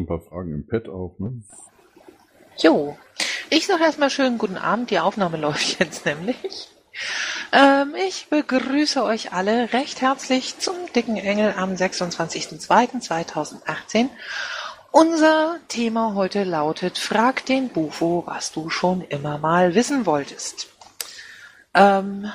[0.00, 1.42] ein paar Fragen im Pad auf, ne?
[2.58, 2.96] Jo,
[3.50, 4.90] ich sage erstmal schönen guten Abend.
[4.90, 6.68] Die Aufnahme läuft jetzt nämlich.
[7.52, 14.08] Ähm, ich begrüße euch alle recht herzlich zum Dicken Engel am 26.02.2018.
[14.92, 20.68] Unser Thema heute lautet Frag den Bufo, was du schon immer mal wissen wolltest.
[21.74, 22.30] Ähm,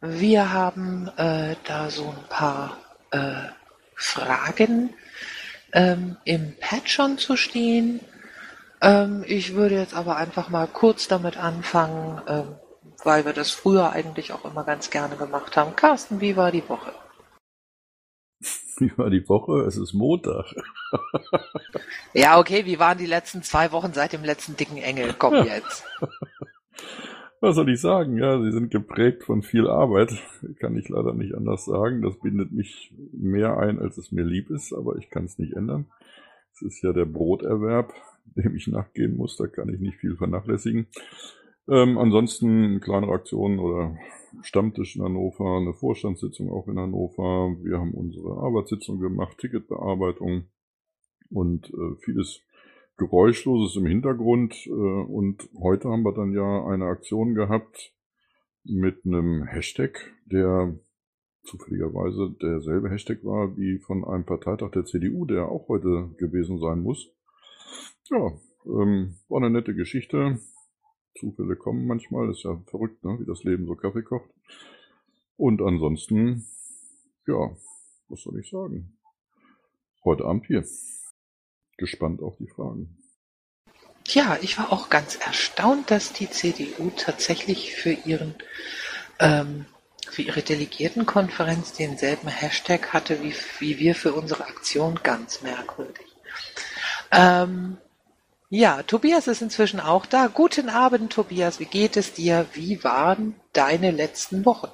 [0.00, 2.76] wir haben äh, da so ein paar
[3.12, 3.48] äh,
[3.94, 4.92] Fragen
[5.76, 8.00] ähm, im Pad schon zu stehen.
[8.80, 12.56] Ähm, ich würde jetzt aber einfach mal kurz damit anfangen, ähm,
[13.04, 15.76] weil wir das früher eigentlich auch immer ganz gerne gemacht haben.
[15.76, 16.92] Carsten, wie war die Woche?
[18.78, 19.62] Wie war die Woche?
[19.62, 20.54] Es ist Montag.
[22.12, 25.14] ja, okay, wie waren die letzten zwei Wochen seit dem letzten dicken Engel?
[25.14, 25.82] Komm jetzt.
[27.40, 28.16] Was soll ich sagen?
[28.16, 30.10] Ja, sie sind geprägt von viel Arbeit.
[30.58, 32.02] Kann ich leider nicht anders sagen.
[32.02, 35.52] Das bindet mich mehr ein, als es mir lieb ist, aber ich kann es nicht
[35.52, 35.86] ändern.
[36.54, 37.92] Es ist ja der Broterwerb,
[38.24, 39.36] dem ich nachgehen muss.
[39.36, 40.86] Da kann ich nicht viel vernachlässigen.
[41.68, 43.96] Ähm, ansonsten kleinere Aktionen oder
[44.42, 47.56] Stammtisch in Hannover, eine Vorstandssitzung auch in Hannover.
[47.62, 50.44] Wir haben unsere Arbeitssitzung gemacht, Ticketbearbeitung
[51.30, 52.42] und äh, vieles
[52.96, 54.54] Geräuschloses im Hintergrund.
[54.66, 57.92] Äh, und heute haben wir dann ja eine Aktion gehabt
[58.64, 60.78] mit einem Hashtag, der
[61.44, 66.80] zufälligerweise derselbe Hashtag war wie von einem Parteitag der CDU, der auch heute gewesen sein
[66.80, 67.08] muss.
[68.10, 68.32] Ja,
[68.66, 70.40] ähm, war eine nette Geschichte.
[71.18, 73.18] Zufälle kommen manchmal, ist ja verrückt, ne?
[73.20, 74.28] wie das Leben so Kaffee kocht.
[75.36, 76.44] Und ansonsten,
[77.26, 77.56] ja,
[78.08, 78.96] was soll ich sagen?
[80.04, 80.64] Heute Abend hier.
[81.76, 82.96] Gespannt auf die Fragen.
[84.08, 88.34] Ja, ich war auch ganz erstaunt, dass die CDU tatsächlich für ihren
[89.18, 89.66] ähm,
[90.08, 95.00] für ihre Delegiertenkonferenz denselben Hashtag hatte wie, wie wir für unsere Aktion.
[95.02, 96.06] Ganz merkwürdig.
[97.10, 97.78] Ähm,
[98.48, 100.28] ja, Tobias ist inzwischen auch da.
[100.28, 101.58] Guten Abend, Tobias.
[101.58, 102.46] Wie geht es dir?
[102.52, 104.68] Wie waren deine letzten Wochen?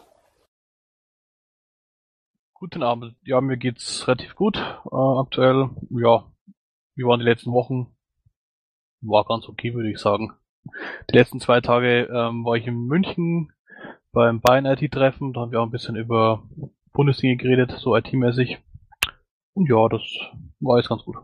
[2.53, 3.17] Guten Abend.
[3.25, 5.71] Ja, mir geht's relativ gut äh, aktuell.
[5.91, 6.31] Ja,
[6.95, 7.95] wie waren die letzten Wochen?
[9.01, 10.33] War ganz okay, würde ich sagen.
[11.11, 13.53] Die letzten zwei Tage ähm, war ich in München
[14.13, 15.33] beim Bayern IT-Treffen.
[15.33, 16.43] Da haben wir auch ein bisschen über
[16.93, 18.59] Bundesdinge geredet, so IT-mäßig.
[19.55, 20.03] Und ja, das
[20.61, 21.17] war jetzt ganz gut.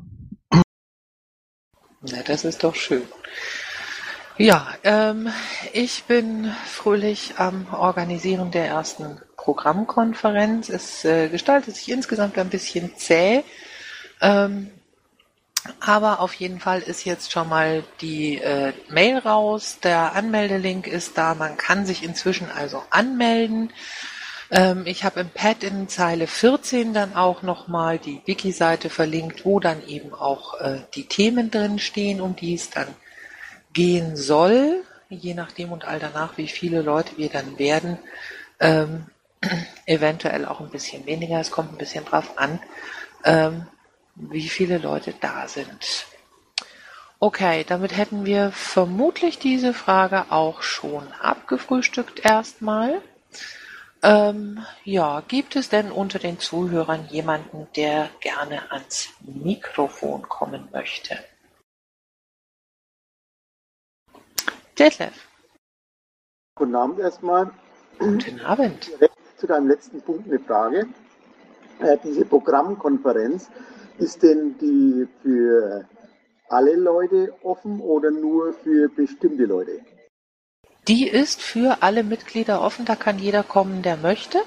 [2.01, 3.03] Na, das ist doch schön.
[4.37, 5.29] Ja, ähm,
[5.73, 10.69] ich bin fröhlich am Organisieren der ersten Programmkonferenz.
[10.69, 13.43] Es äh, gestaltet sich insgesamt ein bisschen zäh.
[14.21, 14.71] Ähm,
[15.81, 19.79] aber auf jeden Fall ist jetzt schon mal die äh, Mail raus.
[19.83, 21.35] Der Anmeldelink ist da.
[21.35, 23.73] Man kann sich inzwischen also anmelden.
[24.51, 29.61] Ähm, ich habe im Pad in Zeile 14 dann auch nochmal die Wiki-Seite verlinkt, wo
[29.61, 32.89] dann eben auch äh, die Themen drin stehen, um die es dann
[33.73, 37.99] gehen soll, je nachdem und all danach, wie viele Leute wir dann werden.
[38.61, 39.07] Ähm,
[39.87, 42.59] eventuell auch ein bisschen weniger, es kommt ein bisschen drauf an,
[43.25, 43.67] ähm,
[44.19, 46.07] wie viele Leute da sind.
[47.21, 53.03] Okay, damit hätten wir vermutlich diese Frage auch schon abgefrühstückt erstmal.
[54.03, 61.19] Ähm, ja, gibt es denn unter den Zuhörern jemanden, der gerne ans Mikrofon kommen möchte?
[64.79, 65.29] Detlef.
[66.55, 67.51] Guten Abend erstmal.
[67.99, 68.93] Guten Abend.
[69.37, 70.87] Zu deinem letzten Punkt eine Frage.
[71.81, 73.51] Äh, diese Programmkonferenz,
[73.99, 75.87] ist denn die für
[76.49, 79.81] alle Leute offen oder nur für bestimmte Leute?
[80.87, 84.39] Die ist für alle Mitglieder offen, da kann jeder kommen, der möchte.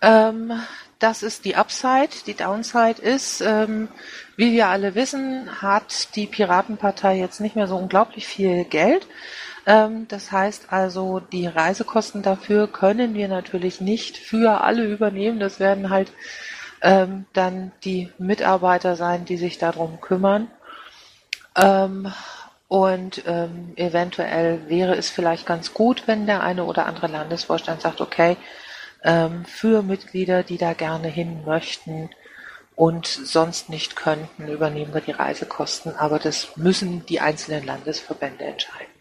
[0.00, 0.52] Ähm,
[0.98, 2.10] das ist die Upside.
[2.26, 3.88] Die Downside ist, ähm,
[4.36, 9.08] wie wir alle wissen, hat die Piratenpartei jetzt nicht mehr so unglaublich viel Geld.
[9.66, 15.40] Ähm, das heißt also, die Reisekosten dafür können wir natürlich nicht für alle übernehmen.
[15.40, 16.12] Das werden halt
[16.82, 20.50] ähm, dann die Mitarbeiter sein, die sich darum kümmern.
[21.56, 22.12] Ähm,
[22.68, 28.00] und ähm, eventuell wäre es vielleicht ganz gut, wenn der eine oder andere Landesvorstand sagt,
[28.00, 28.36] okay,
[29.04, 32.10] ähm, für Mitglieder, die da gerne hin möchten
[32.74, 35.94] und sonst nicht könnten, übernehmen wir die Reisekosten.
[35.96, 38.91] Aber das müssen die einzelnen Landesverbände entscheiden.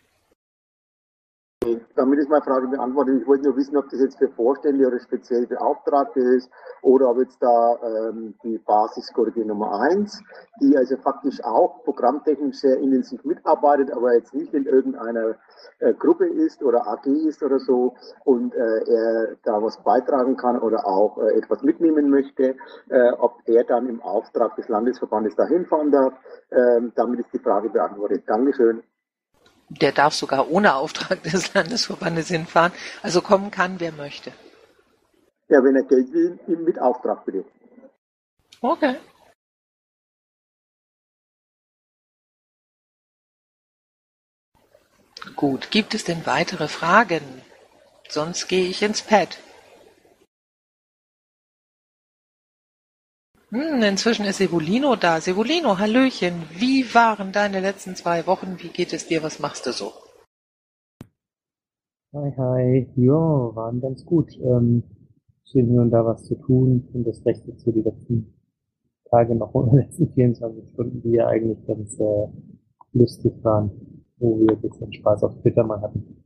[1.95, 3.21] Damit ist meine Frage beantwortet.
[3.21, 6.49] Ich wollte nur wissen, ob das jetzt für Vorstände oder speziell Beauftragte ist
[6.81, 10.19] oder ob jetzt da ähm, die Basiskorrigier Nummer eins,
[10.59, 15.35] die also faktisch auch programmtechnisch sehr intensiv mitarbeitet, aber jetzt nicht in irgendeiner
[15.79, 17.93] äh, Gruppe ist oder AG ist oder so
[18.25, 22.55] und äh, er da was beitragen kann oder auch äh, etwas mitnehmen möchte,
[22.89, 26.13] äh, ob er dann im Auftrag des Landesverbandes dahin fahren darf.
[26.51, 28.23] Ähm, damit ist die Frage beantwortet.
[28.25, 28.81] Dankeschön.
[29.79, 32.73] Der darf sogar ohne Auftrag des Landesverbandes hinfahren.
[33.01, 34.33] Also kommen kann, wer möchte.
[35.47, 37.45] Ja, wenn er Geld will, ihm mit Auftrag bitte.
[38.61, 38.95] Okay.
[45.35, 47.21] Gut, gibt es denn weitere Fragen?
[48.09, 49.37] Sonst gehe ich ins Pad.
[53.51, 55.19] Hm, inzwischen ist Sevolino da.
[55.19, 56.43] Sevolino, Hallöchen.
[56.57, 58.55] Wie waren deine letzten zwei Wochen?
[58.59, 59.23] Wie geht es dir?
[59.23, 59.91] Was machst du so?
[62.13, 62.87] Hi, hi.
[62.95, 64.31] Ja, waren ganz gut.
[64.37, 64.83] Ähm,
[65.43, 66.87] schön hier und da was zu tun.
[66.93, 68.33] Und das recht zu die letzten
[69.09, 72.27] Tage noch und die letzten 24 Stunden, die ja eigentlich ganz äh,
[72.93, 73.69] lustig waren,
[74.15, 76.23] wo wir ein bisschen Spaß auf Twitter mal hatten.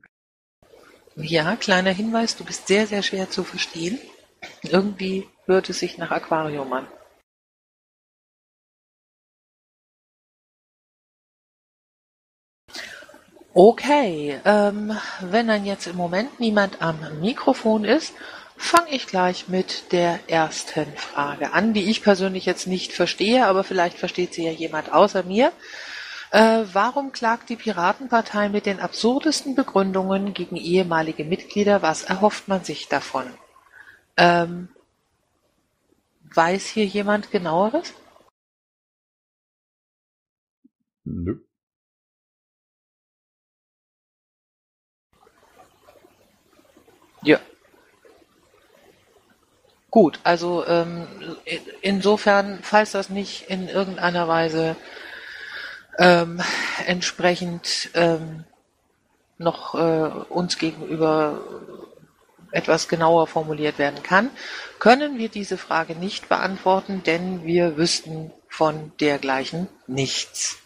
[1.15, 3.97] Ja, kleiner Hinweis, du bist sehr, sehr schwer zu verstehen.
[4.61, 6.85] Irgendwie hört es sich nach Aquarium an.
[13.57, 14.91] Okay, ähm,
[15.21, 18.13] wenn dann jetzt im Moment niemand am Mikrofon ist,
[18.57, 23.63] fange ich gleich mit der ersten Frage an, die ich persönlich jetzt nicht verstehe, aber
[23.63, 25.53] vielleicht versteht sie ja jemand außer mir.
[26.31, 31.81] Äh, warum klagt die Piratenpartei mit den absurdesten Begründungen gegen ehemalige Mitglieder?
[31.81, 33.23] Was erhofft man sich davon?
[34.17, 34.67] Ähm,
[36.33, 37.93] weiß hier jemand genaueres?
[41.05, 41.39] Nö.
[47.25, 47.39] Ja.
[49.89, 51.07] Gut, also ähm,
[51.81, 54.75] insofern, falls das nicht in irgendeiner Weise
[55.97, 56.41] ähm,
[56.85, 58.43] entsprechend ähm,
[59.37, 61.41] noch äh, uns gegenüber
[62.51, 64.29] etwas genauer formuliert werden kann,
[64.79, 70.57] können wir diese Frage nicht beantworten, denn wir wüssten von dergleichen nichts.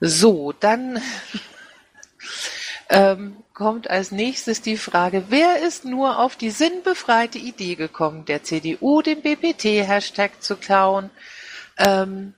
[0.00, 1.02] So, dann
[2.90, 8.42] ähm, kommt als nächstes die Frage, wer ist nur auf die sinnbefreite Idee gekommen, der
[8.42, 11.10] CDU den BPT-Hashtag zu klauen?
[11.78, 12.34] Ähm,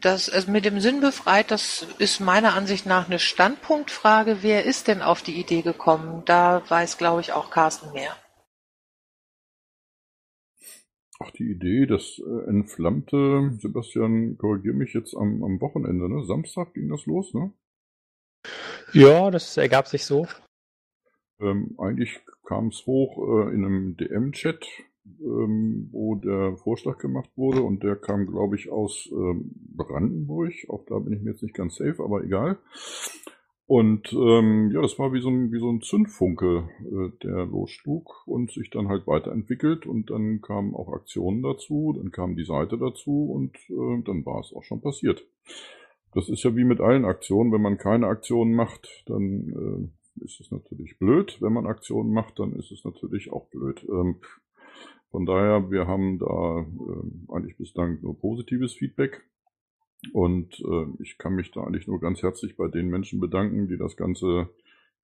[0.00, 4.38] das also mit dem Sinn befreit, das ist meiner Ansicht nach eine Standpunktfrage.
[4.42, 6.22] Wer ist denn auf die Idee gekommen?
[6.26, 8.14] Da weiß, glaube ich, auch Carsten mehr.
[11.18, 16.24] Ach, die Idee, das äh, entflammte, Sebastian, korrigier mich jetzt am, am Wochenende, ne?
[16.24, 17.52] Samstag ging das los, ne?
[18.92, 20.26] Ja, das ergab sich so.
[21.40, 24.66] Ähm, eigentlich kam es hoch äh, in einem DM-Chat,
[25.20, 30.52] ähm, wo der Vorschlag gemacht wurde und der kam, glaube ich, aus ähm, Brandenburg.
[30.68, 32.58] Auch da bin ich mir jetzt nicht ganz safe, aber egal.
[33.66, 38.26] Und ähm, ja, das war wie so ein, wie so ein Zündfunke, äh, der losschlug
[38.26, 42.78] und sich dann halt weiterentwickelt und dann kamen auch Aktionen dazu, dann kam die Seite
[42.78, 45.24] dazu und äh, dann war es auch schon passiert.
[46.12, 47.52] Das ist ja wie mit allen Aktionen.
[47.52, 51.38] Wenn man keine Aktionen macht, dann äh, ist es natürlich blöd.
[51.40, 53.86] Wenn man Aktionen macht, dann ist es natürlich auch blöd.
[53.88, 54.16] Ähm,
[55.10, 59.22] von daher, wir haben da äh, eigentlich bislang nur positives Feedback.
[60.12, 63.76] Und äh, ich kann mich da eigentlich nur ganz herzlich bei den Menschen bedanken, die
[63.76, 64.48] das Ganze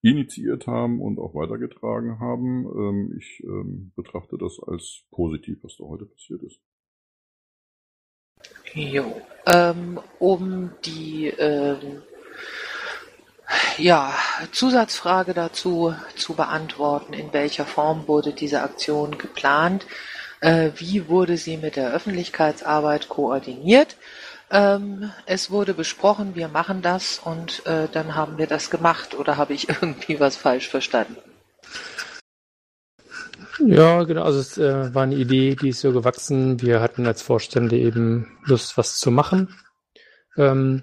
[0.03, 2.67] initiiert haben und auch weitergetragen haben.
[2.67, 6.61] Ähm, ich ähm, betrachte das als positiv, was da heute passiert ist.
[8.75, 9.23] Jo.
[9.47, 12.03] Ähm, um die ähm,
[13.79, 14.13] ja,
[14.53, 19.87] Zusatzfrage dazu zu beantworten, in welcher Form wurde diese Aktion geplant,
[20.41, 23.97] äh, wie wurde sie mit der Öffentlichkeitsarbeit koordiniert.
[24.51, 29.37] Ähm, es wurde besprochen, wir machen das und äh, dann haben wir das gemacht oder
[29.37, 31.17] habe ich irgendwie was falsch verstanden?
[33.65, 34.23] Ja, genau.
[34.23, 36.61] Also es äh, war eine Idee, die ist so gewachsen.
[36.61, 39.55] Wir hatten als Vorstände eben Lust, was zu machen.
[40.37, 40.83] Ähm,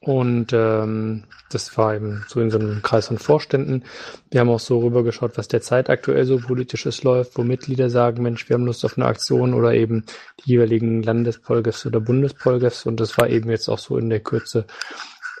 [0.00, 3.84] und ähm, das war eben so in so einem Kreis von Vorständen.
[4.30, 8.48] Wir haben auch so rübergeschaut, was derzeit aktuell so politisches läuft, wo Mitglieder sagen, Mensch,
[8.48, 10.06] wir haben Lust auf eine Aktion oder eben
[10.40, 12.86] die jeweiligen Landespolgefs oder Bundespolgefs.
[12.86, 14.64] Und das war eben jetzt auch so in der Kürze,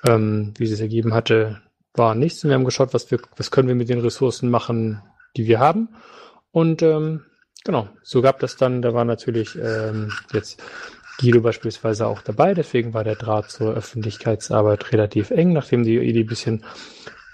[0.06, 1.62] ähm, wie es ergeben hatte,
[1.94, 2.44] war nichts.
[2.44, 5.00] Und wir haben geschaut, was wir, was können wir mit den Ressourcen machen,
[5.36, 5.88] die wir haben.
[6.52, 7.24] Und ähm,
[7.64, 10.62] genau, so gab das dann, da war natürlich ähm, jetzt
[11.20, 16.20] Guido beispielsweise auch dabei, deswegen war der Draht zur Öffentlichkeitsarbeit relativ eng, nachdem die Idee
[16.20, 16.64] ein bisschen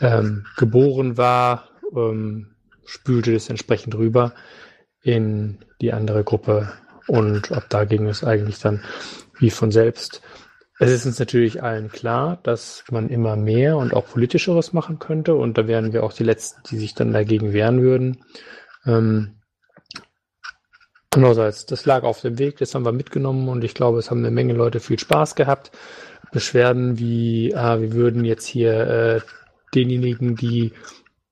[0.01, 4.33] ähm, geboren war, ähm, spülte es entsprechend rüber
[5.03, 6.73] in die andere Gruppe
[7.07, 8.83] und ab da ging es eigentlich dann
[9.39, 10.23] wie von selbst.
[10.79, 15.35] Es ist uns natürlich allen klar, dass man immer mehr und auch politischeres machen könnte
[15.35, 18.19] und da wären wir auch die Letzten, die sich dann dagegen wehren würden.
[18.87, 19.41] Ähm,
[21.11, 24.19] andererseits, das lag auf dem Weg, das haben wir mitgenommen und ich glaube, es haben
[24.19, 25.73] eine Menge Leute viel Spaß gehabt.
[26.33, 29.21] Beschwerden wie, ah, wir würden jetzt hier äh,
[29.75, 30.73] denjenigen, die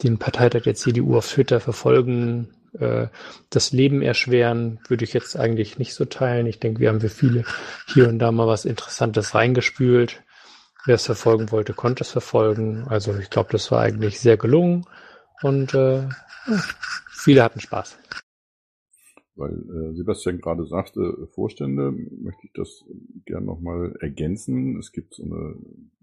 [0.02, 3.08] den Parteitag der CDU auf Twitter verfolgen, äh,
[3.50, 6.46] das Leben erschweren, würde ich jetzt eigentlich nicht so teilen.
[6.46, 7.44] Ich denke, wir haben für viele
[7.92, 10.22] hier und da mal was Interessantes reingespült.
[10.86, 12.86] Wer es verfolgen wollte, konnte es verfolgen.
[12.88, 14.84] Also ich glaube, das war eigentlich sehr gelungen
[15.42, 16.08] und äh,
[17.24, 17.98] viele hatten Spaß.
[19.36, 22.84] Weil äh, Sebastian gerade sagte, Vorstände, möchte ich das
[23.26, 24.78] gern nochmal ergänzen.
[24.78, 25.56] Es gibt so eine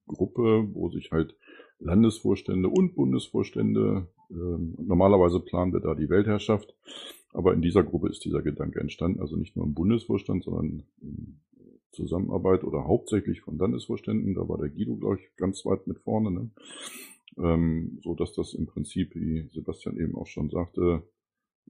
[0.07, 1.35] Gruppe, wo sich halt
[1.79, 6.75] Landesvorstände und Bundesvorstände, äh, normalerweise planen wir da die Weltherrschaft,
[7.33, 11.39] aber in dieser Gruppe ist dieser Gedanke entstanden, also nicht nur im Bundesvorstand, sondern in
[11.91, 16.31] Zusammenarbeit oder hauptsächlich von Landesvorständen, da war der Guido, glaube ich, ganz weit mit vorne,
[16.31, 16.49] ne?
[17.37, 21.03] Ähm, so dass das im Prinzip, wie Sebastian eben auch schon sagte,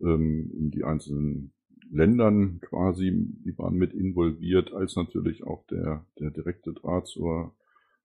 [0.02, 1.54] ähm, in die einzelnen
[1.90, 3.12] Ländern quasi,
[3.46, 7.56] die waren mit involviert, als natürlich auch der, der direkte Draht zur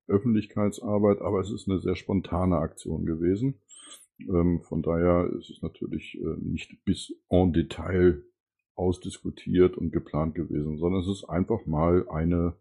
[0.08, 3.60] Öffentlichkeitsarbeit, aber es ist eine sehr spontane Aktion gewesen.
[4.20, 8.22] Ähm, von daher ist es natürlich äh, nicht bis en Detail
[8.74, 12.56] ausdiskutiert und geplant gewesen, sondern es ist einfach mal eine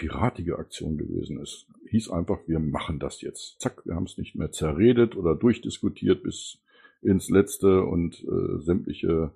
[0.00, 1.38] piratige Aktion gewesen.
[1.42, 3.60] Es hieß einfach, wir machen das jetzt.
[3.60, 6.58] Zack, wir haben es nicht mehr zerredet oder durchdiskutiert bis
[7.02, 9.32] ins Letzte und äh, sämtliche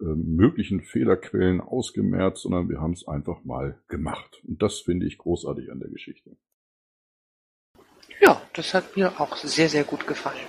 [0.00, 4.40] äh, möglichen Fehlerquellen ausgemerzt, sondern wir haben es einfach mal gemacht.
[4.48, 6.30] Und das finde ich großartig an der Geschichte.
[8.20, 10.48] Ja, das hat mir auch sehr, sehr gut gefallen.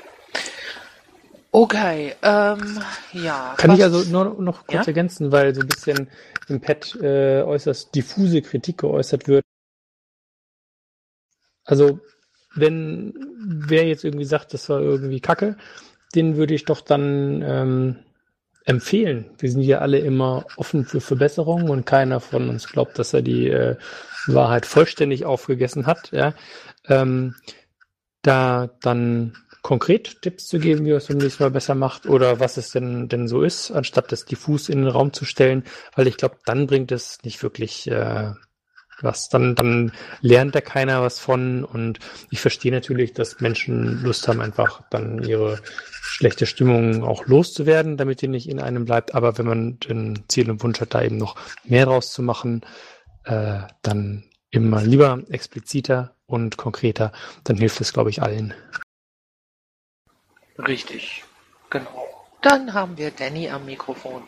[1.52, 2.80] Okay, ähm,
[3.12, 3.56] ja.
[3.58, 4.88] Kann ich also nur noch kurz ja?
[4.88, 6.08] ergänzen, weil so ein bisschen
[6.50, 9.44] im Pad äh, äußerst diffuse Kritik geäußert wird.
[11.66, 12.00] Also,
[12.56, 15.58] wenn wer jetzt irgendwie sagt, das war irgendwie Kacke,
[16.16, 18.00] den würde ich doch dann ähm,
[18.66, 19.30] empfehlen.
[19.38, 23.22] Wir sind ja alle immer offen für Verbesserungen und keiner von uns glaubt, dass er
[23.22, 23.78] die äh,
[24.28, 26.12] Wahrheit vollständig aufgegessen hat.
[26.12, 26.34] Ja.
[26.88, 27.36] Ähm,
[28.22, 32.40] da dann konkret Tipps zu geben, wie er es beim nächsten Mal besser macht oder
[32.40, 35.64] was es denn, denn so ist, anstatt das diffus in den Raum zu stellen,
[35.96, 38.32] weil ich glaube, dann bringt es nicht wirklich äh,
[39.04, 39.30] was.
[39.30, 42.00] Dann, dann lernt da keiner was von und
[42.30, 45.60] ich verstehe natürlich, dass Menschen Lust haben, einfach dann ihre
[46.02, 49.16] schlechte Stimmung auch loszuwerden, damit die nicht in einem bleibt.
[49.16, 52.62] Aber wenn man den Ziel und Wunsch hat, da eben noch mehr draus zu machen,
[53.26, 57.12] äh, dann immer lieber expliziter und konkreter,
[57.44, 58.54] dann hilft es, glaube ich, allen.
[60.68, 61.24] Richtig,
[61.70, 62.08] genau.
[62.42, 64.24] Dann haben wir Danny am Mikrofon.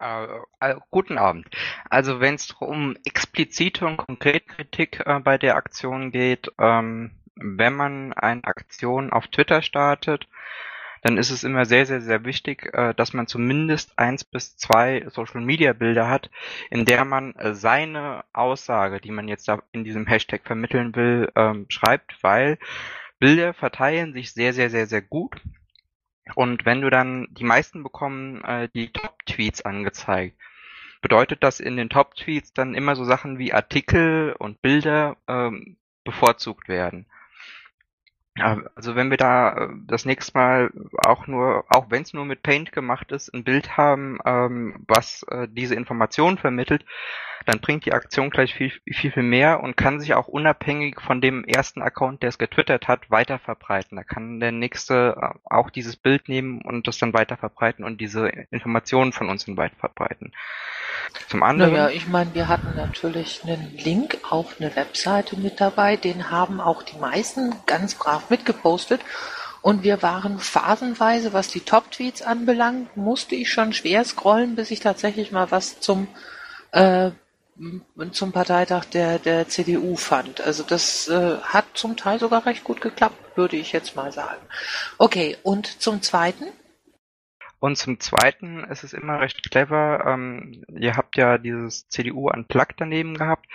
[0.00, 0.26] Äh,
[0.60, 1.46] äh, guten Abend.
[1.88, 7.74] Also wenn es um explizite und konkrete Kritik äh, bei der Aktion geht, ähm, wenn
[7.74, 10.28] man eine Aktion auf Twitter startet,
[11.02, 15.04] dann ist es immer sehr, sehr, sehr wichtig, äh, dass man zumindest eins bis zwei
[15.08, 16.30] Social-Media-Bilder hat,
[16.70, 21.30] in der man äh, seine Aussage, die man jetzt da in diesem Hashtag vermitteln will,
[21.36, 22.58] ähm, schreibt, weil
[23.18, 25.40] Bilder verteilen sich sehr, sehr, sehr, sehr gut.
[26.34, 30.38] Und wenn du dann, die meisten bekommen äh, die Top-Tweets angezeigt,
[31.02, 36.68] bedeutet das in den Top-Tweets dann immer so Sachen wie Artikel und Bilder ähm, bevorzugt
[36.68, 37.06] werden.
[38.36, 40.70] Also wenn wir da äh, das nächste Mal
[41.06, 45.24] auch nur, auch wenn es nur mit Paint gemacht ist, ein Bild haben, ähm, was
[45.24, 46.84] äh, diese Informationen vermittelt,
[47.46, 51.20] dann bringt die Aktion gleich viel, viel, viel mehr und kann sich auch unabhängig von
[51.20, 53.96] dem ersten Account, der es getwittert hat, weiter verbreiten.
[53.96, 58.00] Da kann der nächste äh, auch dieses Bild nehmen und das dann weiter verbreiten und
[58.00, 60.32] diese Informationen von uns dann weiter verbreiten.
[61.28, 61.72] Zum anderen.
[61.72, 66.60] Naja, ich meine, wir hatten natürlich einen Link auf eine Webseite mit dabei, den haben
[66.60, 69.00] auch die meisten ganz brav mitgepostet.
[69.60, 74.80] Und wir waren phasenweise, was die Top-Tweets anbelangt, musste ich schon schwer scrollen, bis ich
[74.80, 76.06] tatsächlich mal was zum
[76.72, 77.12] äh,
[78.12, 80.40] zum Parteitag der, der CDU fand.
[80.40, 84.42] Also das äh, hat zum Teil sogar recht gut geklappt, würde ich jetzt mal sagen.
[84.98, 86.46] Okay, und zum Zweiten?
[87.60, 92.74] Und zum Zweiten ist es immer recht clever, ähm, ihr habt ja dieses CDU Unplugged
[92.78, 93.46] daneben gehabt,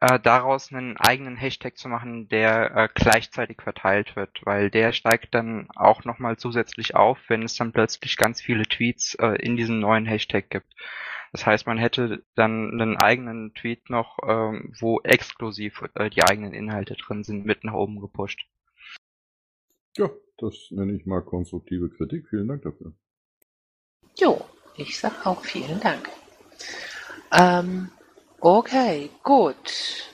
[0.00, 5.34] äh, daraus einen eigenen Hashtag zu machen, der äh, gleichzeitig verteilt wird, weil der steigt
[5.34, 9.80] dann auch nochmal zusätzlich auf, wenn es dann plötzlich ganz viele Tweets äh, in diesem
[9.80, 10.74] neuen Hashtag gibt.
[11.32, 16.52] Das heißt, man hätte dann einen eigenen Tweet noch, ähm, wo exklusiv äh, die eigenen
[16.52, 18.46] Inhalte drin sind, mit nach oben gepusht.
[19.96, 22.28] Ja, das nenne ich mal konstruktive Kritik.
[22.28, 22.92] Vielen Dank dafür.
[24.18, 24.44] Jo,
[24.76, 26.10] ich sag auch vielen Dank.
[27.32, 27.90] Ähm,
[28.40, 30.12] okay, gut.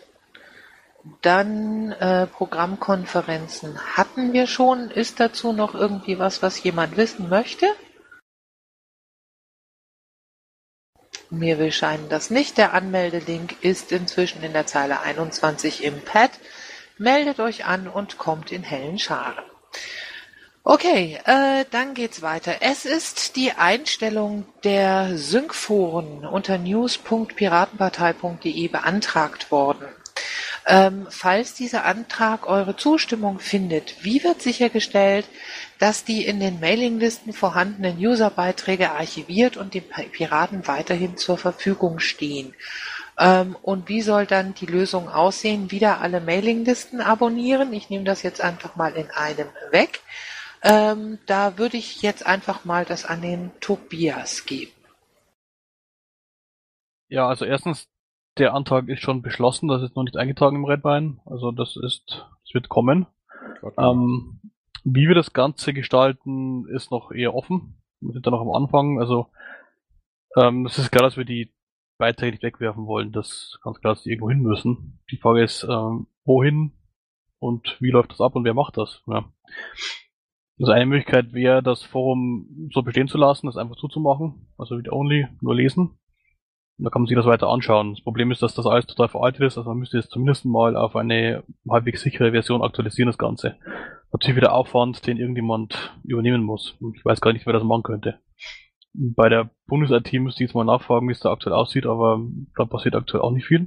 [1.23, 4.91] Dann äh, Programmkonferenzen hatten wir schon.
[4.91, 7.67] Ist dazu noch irgendwie was, was jemand wissen möchte?
[11.31, 12.57] Mir will scheinen das nicht.
[12.57, 16.31] Der Anmeldelink ist inzwischen in der Zeile 21 im Pad.
[16.97, 19.45] Meldet euch an und kommt in hellen Scharen.
[20.65, 22.57] Okay, äh, dann geht's weiter.
[22.61, 29.87] Es ist die Einstellung der Syncforen unter news.piratenpartei.de beantragt worden.
[30.67, 35.25] Ähm, falls dieser Antrag eure Zustimmung findet, wie wird sichergestellt,
[35.79, 42.55] dass die in den Mailinglisten vorhandenen Userbeiträge archiviert und den Piraten weiterhin zur Verfügung stehen?
[43.19, 45.71] Ähm, und wie soll dann die Lösung aussehen?
[45.71, 47.73] Wieder alle Mailinglisten abonnieren.
[47.73, 50.01] Ich nehme das jetzt einfach mal in einem weg.
[50.63, 54.73] Ähm, da würde ich jetzt einfach mal das an den Tobias geben.
[57.09, 57.89] Ja, also erstens,
[58.39, 61.21] der Antrag ist schon beschlossen, das ist noch nicht eingetragen im Redbein.
[61.25, 63.07] Also das ist, es wird kommen.
[63.79, 64.41] Ähm,
[64.85, 67.83] wie wir das Ganze gestalten, ist noch eher offen.
[68.01, 69.01] Wir sind da noch am Anfang.
[69.01, 69.27] Also
[70.37, 71.53] ähm, es ist klar, dass wir die
[71.99, 73.13] Beiträge nicht wegwerfen wollen.
[73.13, 75.01] Das ist ganz klar, dass die irgendwo hin müssen.
[75.11, 76.73] Die Frage ist, ähm, wohin
[77.41, 79.03] und wie läuft das ab und wer macht das?
[79.07, 79.25] Ja.
[80.61, 84.49] Also eine Möglichkeit wäre, das Forum so bestehen zu lassen, das einfach zuzumachen.
[84.59, 85.99] Also Read Only, nur lesen.
[86.79, 87.95] Und da kann man sich das weiter anschauen.
[87.95, 90.77] Das Problem ist, dass das alles total veraltet ist, also man müsste jetzt zumindest mal
[90.77, 93.57] auf eine halbwegs sichere Version aktualisieren, das Ganze.
[94.13, 96.77] Natürlich wieder Aufwand, den irgendjemand übernehmen muss.
[96.95, 98.21] Ich weiß gar nicht, wer das machen könnte.
[98.95, 102.21] Bei der Bundes-IT müsste ich jetzt mal nachfragen, wie es da aktuell aussieht, aber
[102.57, 103.67] da passiert aktuell auch nicht viel.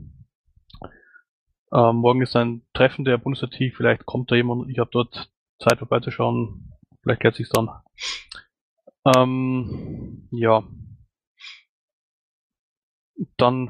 [1.73, 5.79] Ähm, morgen ist ein Treffen der Bundes-IT, vielleicht kommt da jemand, ich habe dort Zeit
[5.79, 7.69] vorbeizuschauen, vielleicht klärt sich's dann.
[9.15, 10.63] Ähm, ja,
[13.37, 13.69] dann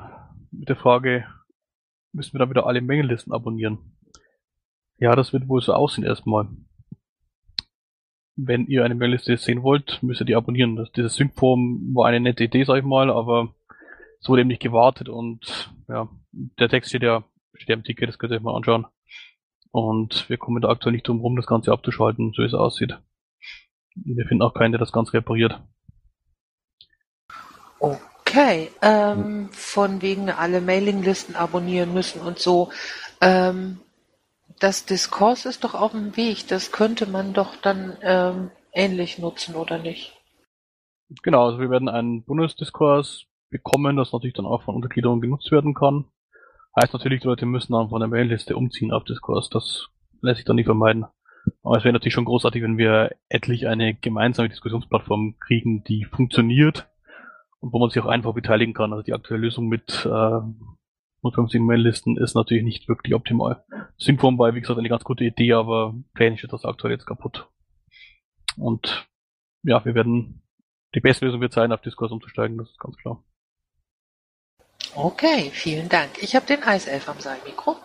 [0.51, 1.25] mit der Frage,
[2.13, 3.97] müssen wir dann wieder alle Mängellisten abonnieren?
[4.97, 6.47] Ja, das wird wohl so aussehen erstmal.
[8.35, 10.75] Wenn ihr eine Mailliste sehen wollt, müsst ihr die abonnieren.
[10.75, 13.53] Das, dieses Sync-Forum war eine nette Idee, sag ich mal, aber
[14.19, 17.23] es wurde eben nicht gewartet und ja, der Text steht ja,
[17.55, 18.85] steht ja im Ticket, das könnt ihr euch mal anschauen.
[19.71, 22.97] Und wir kommen da aktuell nicht drum rum, das Ganze abzuschalten, so wie es aussieht.
[23.95, 25.61] Wir finden auch keinen, der das Ganze repariert.
[27.79, 27.97] Oh.
[28.31, 32.69] Okay, ähm, von wegen alle Mailinglisten abonnieren müssen und so.
[33.19, 33.81] Ähm,
[34.61, 36.47] das Diskurs ist doch auf dem Weg.
[36.47, 40.13] Das könnte man doch dann ähm, ähnlich nutzen, oder nicht?
[41.23, 45.73] Genau, also wir werden einen Bundesdiskurs bekommen, das natürlich dann auch von Untergliederungen genutzt werden
[45.73, 46.05] kann.
[46.79, 49.49] Heißt natürlich, die Leute müssen dann von der Mailliste umziehen auf Diskurs.
[49.49, 49.87] Das
[50.21, 51.05] lässt sich dann nicht vermeiden.
[51.63, 56.87] Aber es wäre natürlich schon großartig, wenn wir endlich eine gemeinsame Diskussionsplattform kriegen, die funktioniert
[57.61, 58.91] und wo man sich auch einfach beteiligen kann.
[58.91, 60.41] Also die aktuelle Lösung mit äh,
[61.23, 63.63] 150 Mail-Listen ist natürlich nicht wirklich optimal.
[63.97, 67.47] Synchron war, wie gesagt, eine ganz gute Idee, aber technisch ist das aktuell jetzt kaputt.
[68.57, 69.07] Und
[69.63, 70.41] ja, wir werden
[70.95, 73.23] die beste Lösung wird sein, auf Discord umzusteigen, das ist ganz klar.
[74.93, 76.21] Okay, vielen Dank.
[76.21, 77.77] Ich habe den Eiself am Saalmikro.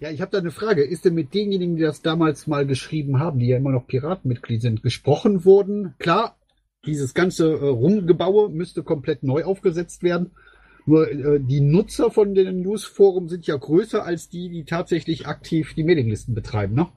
[0.00, 0.84] Ja, ich habe da eine Frage.
[0.84, 4.60] Ist denn mit denjenigen, die das damals mal geschrieben haben, die ja immer noch Piratenmitglied
[4.60, 5.94] sind, gesprochen worden?
[5.98, 6.37] Klar,
[6.88, 10.32] dieses ganze äh, Rumgebaue müsste komplett neu aufgesetzt werden.
[10.86, 15.74] Nur äh, die Nutzer von den Newsforum sind ja größer als die, die tatsächlich aktiv
[15.74, 16.74] die Mailinglisten betreiben.
[16.74, 16.88] Ne?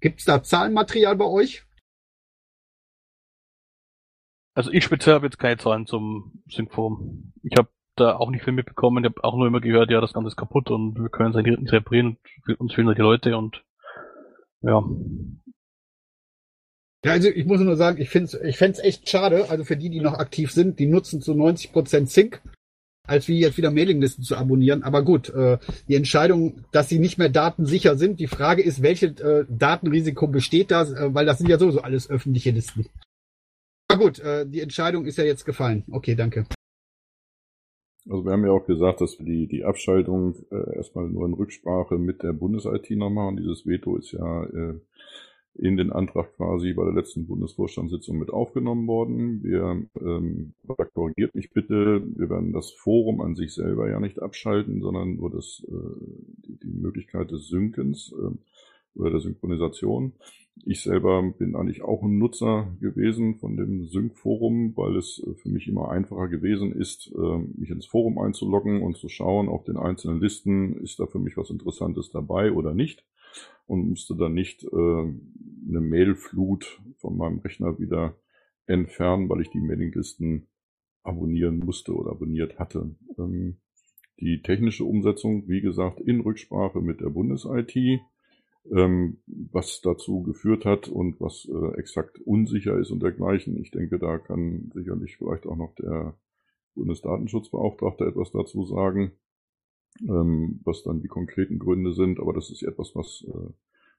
[0.00, 1.64] Gibt es da Zahlenmaterial bei euch?
[4.54, 7.32] Also ich speziell habe jetzt keine Zahlen zum Syncforum.
[7.42, 9.04] Ich habe da auch nicht viel mitbekommen.
[9.04, 11.44] Ich habe auch nur immer gehört, ja, das Ganze ist kaputt und wir können es
[11.44, 13.64] nicht reparieren und uns fehlen da die Leute und
[14.60, 14.82] ja,
[17.04, 19.76] ja, also ich muss nur sagen, ich finde es ich find's echt schade, also für
[19.76, 22.42] die, die noch aktiv sind, die nutzen zu 90 Prozent Sync,
[23.04, 24.82] als wie jetzt wieder Mailinglisten zu abonnieren.
[24.82, 25.58] Aber gut, äh,
[25.88, 30.70] die Entscheidung, dass sie nicht mehr datensicher sind, die Frage ist, welche äh, Datenrisiko besteht
[30.70, 32.86] da, äh, weil das sind ja sowieso alles öffentliche Listen.
[33.88, 35.84] Aber gut, äh, die Entscheidung ist ja jetzt gefallen.
[35.90, 36.46] Okay, danke.
[38.10, 41.34] Also wir haben ja auch gesagt, dass wir die, die Abschaltung äh, erstmal nur in
[41.34, 43.36] Rücksprache mit der Bundes-IT noch machen.
[43.36, 44.80] Dieses Veto ist ja äh,
[45.54, 49.42] in den Antrag quasi bei der letzten Bundesvorstandssitzung mit aufgenommen worden.
[49.42, 50.54] Wir, ähm,
[50.94, 55.30] korrigiert mich bitte, wir werden das Forum an sich selber ja nicht abschalten, sondern nur
[55.30, 56.06] das, äh,
[56.46, 58.12] die, die Möglichkeit des Synkens.
[58.12, 58.36] Äh,
[58.98, 60.12] oder der Synchronisation.
[60.64, 65.68] Ich selber bin eigentlich auch ein Nutzer gewesen von dem Sync-Forum, weil es für mich
[65.68, 70.20] immer einfacher gewesen ist, ähm, mich ins Forum einzuloggen und zu schauen auf den einzelnen
[70.20, 73.04] Listen, ist da für mich was Interessantes dabei oder nicht.
[73.66, 78.16] Und musste dann nicht äh, eine Mailflut von meinem Rechner wieder
[78.66, 80.46] entfernen, weil ich die Mailinglisten
[81.02, 82.94] abonnieren musste oder abonniert hatte.
[83.18, 83.56] Ähm,
[84.20, 88.00] die technische Umsetzung, wie gesagt, in Rücksprache mit der Bundes-IT
[88.70, 93.58] ähm, was dazu geführt hat und was äh, exakt unsicher ist und dergleichen.
[93.60, 96.14] Ich denke, da kann sicherlich vielleicht auch noch der
[96.74, 99.12] Bundesdatenschutzbeauftragte etwas dazu sagen,
[100.02, 102.20] ähm, was dann die konkreten Gründe sind.
[102.20, 103.52] Aber das ist etwas, was äh,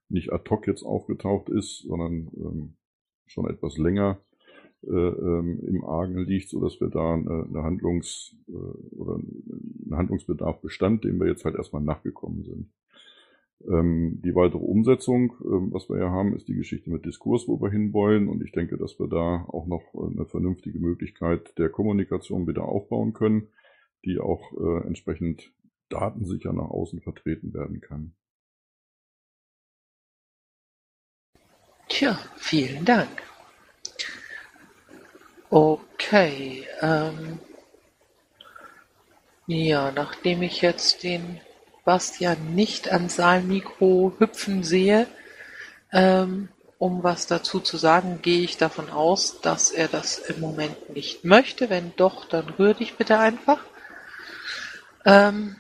[0.10, 2.74] nicht ad hoc jetzt aufgetaucht ist, sondern ähm,
[3.26, 4.20] schon etwas länger
[4.84, 9.96] äh, ähm, im Argen liegt, so dass wir da eine, eine Handlungs- äh, oder einen
[9.96, 12.70] Handlungsbedarf bestand, dem wir jetzt halt erstmal nachgekommen sind.
[13.68, 17.62] Ähm, die weitere Umsetzung, ähm, was wir ja haben, ist die Geschichte mit Diskurs, wo
[17.62, 18.30] wir hinwollen.
[18.30, 23.14] Und ich denke, dass wir da auch noch eine vernünftige Möglichkeit der Kommunikation wieder aufbauen
[23.14, 23.50] können,
[24.06, 25.52] die auch äh, entsprechend
[25.90, 28.16] datensicher nach außen vertreten werden kann.
[31.88, 33.24] Tja, vielen Dank.
[35.50, 37.40] Okay, ähm,
[39.48, 41.42] ja, nachdem ich jetzt den
[41.84, 45.08] Bastian nicht ans Saalmikro hüpfen sehe,
[45.92, 50.92] ähm, um was dazu zu sagen, gehe ich davon aus, dass er das im Moment
[50.92, 51.72] nicht möchte.
[51.72, 53.60] Wenn doch, dann rühr dich bitte einfach.
[55.04, 55.56] Ähm,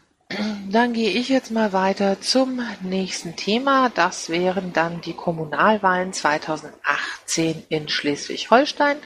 [0.69, 3.89] dann gehe ich jetzt mal weiter zum nächsten Thema.
[3.89, 8.97] Das wären dann die Kommunalwahlen 2018 in Schleswig-Holstein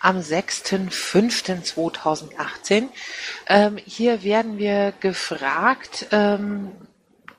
[0.00, 2.88] am 6.5.2018.
[3.48, 6.72] Ähm, hier werden wir gefragt, ähm,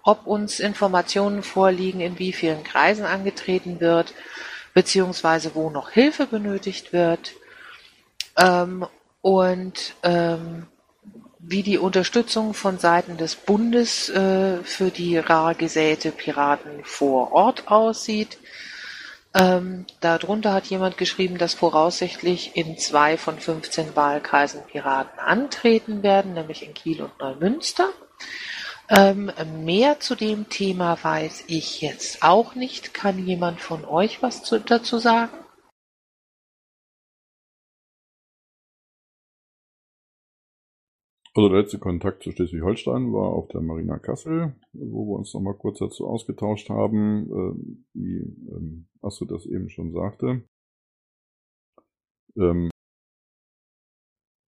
[0.02, 4.16] ob uns Informationen vorliegen, in wie vielen Kreisen angetreten wird,
[4.74, 7.34] beziehungsweise wo noch Hilfe benötigt wird.
[8.38, 8.88] Ähm,
[9.22, 10.66] und ähm,
[11.50, 17.70] wie die Unterstützung von Seiten des Bundes äh, für die rar gesäte Piraten vor Ort
[17.70, 18.38] aussieht.
[19.34, 26.34] Ähm, darunter hat jemand geschrieben, dass voraussichtlich in zwei von 15 Wahlkreisen Piraten antreten werden,
[26.34, 27.94] nämlich in Kiel und Neumünster.
[28.90, 29.32] Ähm,
[29.64, 32.94] mehr zu dem Thema weiß ich jetzt auch nicht.
[32.94, 35.47] Kann jemand von euch was zu, dazu sagen?
[41.38, 45.54] Also der letzte Kontakt zu Schleswig-Holstein war auf der Marina Kassel, wo wir uns nochmal
[45.54, 48.18] kurz dazu ausgetauscht haben, äh, wie
[48.50, 50.42] ähm, Astrid das eben schon sagte.
[52.38, 52.72] Ähm,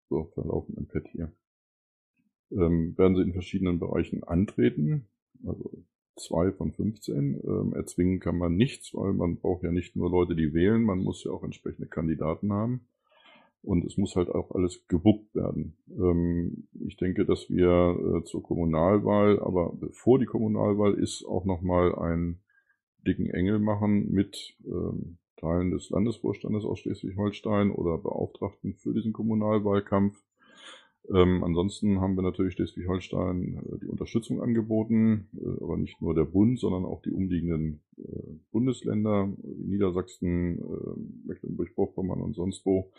[0.09, 1.31] so, verlaufen im Pad hier.
[2.53, 5.09] Ähm, werden sie in verschiedenen Bereichen antreten,
[5.45, 7.39] also zwei von 15.
[7.43, 11.03] Ähm, erzwingen kann man nichts, weil man braucht ja nicht nur Leute, die wählen, man
[11.03, 12.87] muss ja auch entsprechende Kandidaten haben.
[13.61, 15.77] Und es muss halt auch alles gewuppt werden.
[15.89, 21.93] Ähm, ich denke, dass wir äh, zur Kommunalwahl, aber bevor die Kommunalwahl ist, auch nochmal
[21.95, 22.41] einen
[23.05, 30.17] dicken Engel machen mit ähm, Teilen des Landesvorstandes aus Schleswig-Holstein oder Beauftragten für diesen Kommunalwahlkampf.
[31.13, 36.25] Ähm, ansonsten haben wir natürlich Schleswig-Holstein äh, die Unterstützung angeboten, äh, aber nicht nur der
[36.25, 42.91] Bund, sondern auch die umliegenden äh, Bundesländer, Niedersachsen, äh, Mecklenburg-Vorpommern und sonst wo,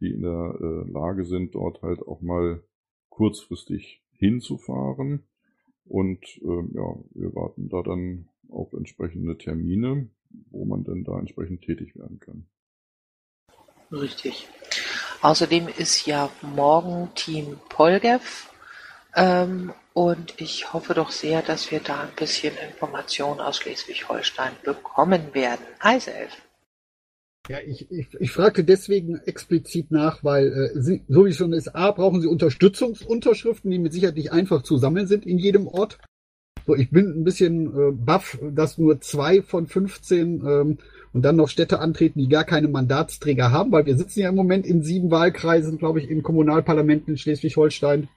[0.00, 2.62] die in der äh, Lage sind, dort halt auch mal
[3.08, 5.24] kurzfristig hinzufahren.
[5.86, 10.08] Und äh, ja, wir warten da dann auf entsprechende Termine,
[10.50, 12.46] wo man denn da entsprechend tätig werden kann.
[13.90, 14.48] Richtig.
[15.24, 18.50] Außerdem ist ja morgen Team Polgev
[19.16, 25.32] ähm, und ich hoffe doch sehr, dass wir da ein bisschen Informationen aus Schleswig-Holstein bekommen
[25.32, 25.64] werden.
[25.80, 26.42] Eiself.
[27.48, 31.74] Ja, ich, ich, ich fragte deswegen explizit nach, weil äh, Sie, so wie schon ist,
[31.74, 36.00] A, brauchen Sie Unterstützungsunterschriften, die mit Sicherheit nicht einfach zu sammeln sind in jedem Ort.
[36.66, 40.78] So, ich bin ein bisschen äh, baff, dass nur zwei von 15 ähm,
[41.14, 44.34] und dann noch Städte antreten, die gar keine Mandatsträger haben, weil wir sitzen ja im
[44.34, 48.08] Moment in sieben Wahlkreisen, glaube ich, im Kommunalparlament in Schleswig-Holstein.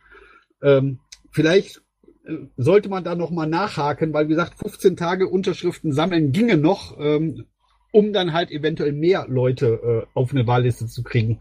[0.63, 0.99] Ähm,
[1.31, 1.83] vielleicht
[2.25, 6.57] äh, sollte man da noch mal nachhaken, weil wie gesagt, 15 Tage Unterschriften sammeln ginge
[6.57, 6.97] noch.
[6.99, 7.45] Ähm,
[7.91, 11.39] um dann halt eventuell mehr Leute äh, auf eine Wahlliste zu kriegen.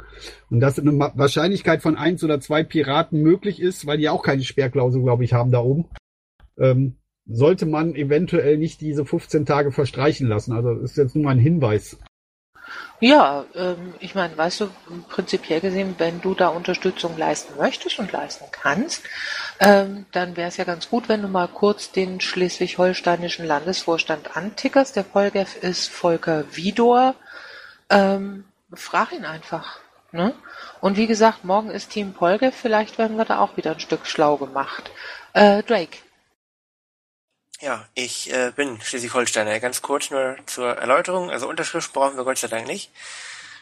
[0.49, 4.43] Und dass eine Wahrscheinlichkeit von eins oder zwei Piraten möglich ist, weil die auch keine
[4.43, 5.87] Sperrklausel, glaube ich, haben da oben,
[6.57, 6.97] ähm,
[7.29, 10.53] sollte man eventuell nicht diese 15 Tage verstreichen lassen.
[10.53, 11.99] Also das ist jetzt nur ein Hinweis.
[12.99, 14.69] Ja, ähm, ich meine, weißt du,
[15.09, 19.03] prinzipiell gesehen, wenn du da Unterstützung leisten möchtest und leisten kannst,
[19.61, 24.97] ähm, dann wäre es ja ganz gut, wenn du mal kurz den schleswig-holsteinischen Landesvorstand antickerst.
[24.97, 27.15] Der Polgef ist Volker Widor.
[27.91, 29.79] Ähm, frag ihn einfach.
[30.13, 30.33] Ne?
[30.81, 34.07] Und wie gesagt, morgen ist Team Polgef, vielleicht werden wir da auch wieder ein Stück
[34.07, 34.91] schlau gemacht.
[35.35, 35.99] Äh, Drake.
[37.61, 39.59] Ja, ich äh, bin Schleswig-Holsteiner.
[39.61, 41.31] Ganz kurz nur zur Erläuterung.
[41.31, 42.91] Also Unterschrift brauchen wir Gott sei Dank nicht.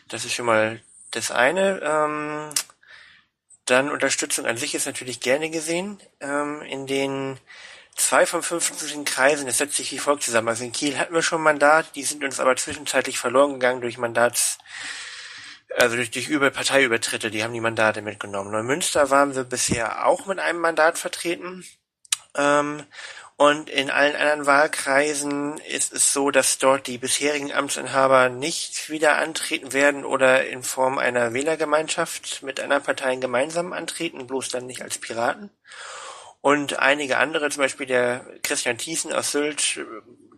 [0.09, 0.81] Das ist schon mal
[1.13, 1.81] das eine.
[1.81, 2.51] Ähm,
[3.67, 6.01] dann Unterstützung an sich ist natürlich gerne gesehen.
[6.21, 7.39] Ähm, in den
[7.95, 10.49] zwei von 55 Kreisen, das setzt sich wie folgt zusammen.
[10.49, 13.97] Also in Kiel hatten wir schon Mandat, die sind uns aber zwischenzeitlich verloren gegangen durch
[13.97, 14.59] Mandats,
[15.77, 18.51] also durch, durch Über Parteiübertritte, die haben die Mandate mitgenommen.
[18.51, 21.65] Neumünster waren wir bisher auch mit einem Mandat vertreten.
[22.37, 22.85] Ähm,
[23.37, 29.19] und in allen anderen Wahlkreisen ist es so, dass dort die bisherigen Amtsinhaber nicht wieder
[29.19, 34.83] antreten werden oder in Form einer Wählergemeinschaft mit anderen Parteien gemeinsam antreten, bloß dann nicht
[34.83, 35.51] als Piraten.
[36.43, 39.81] Und einige andere, zum Beispiel der Christian Thiessen aus Sylt,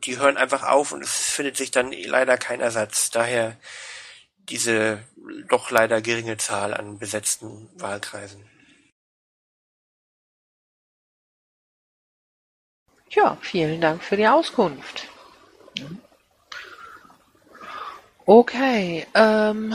[0.05, 3.11] die hören einfach auf und es findet sich dann leider kein Ersatz.
[3.11, 3.57] Daher
[4.49, 5.03] diese
[5.49, 8.49] doch leider geringe Zahl an besetzten Wahlkreisen.
[13.11, 15.09] Ja, vielen Dank für die Auskunft.
[18.25, 19.75] Okay, ähm,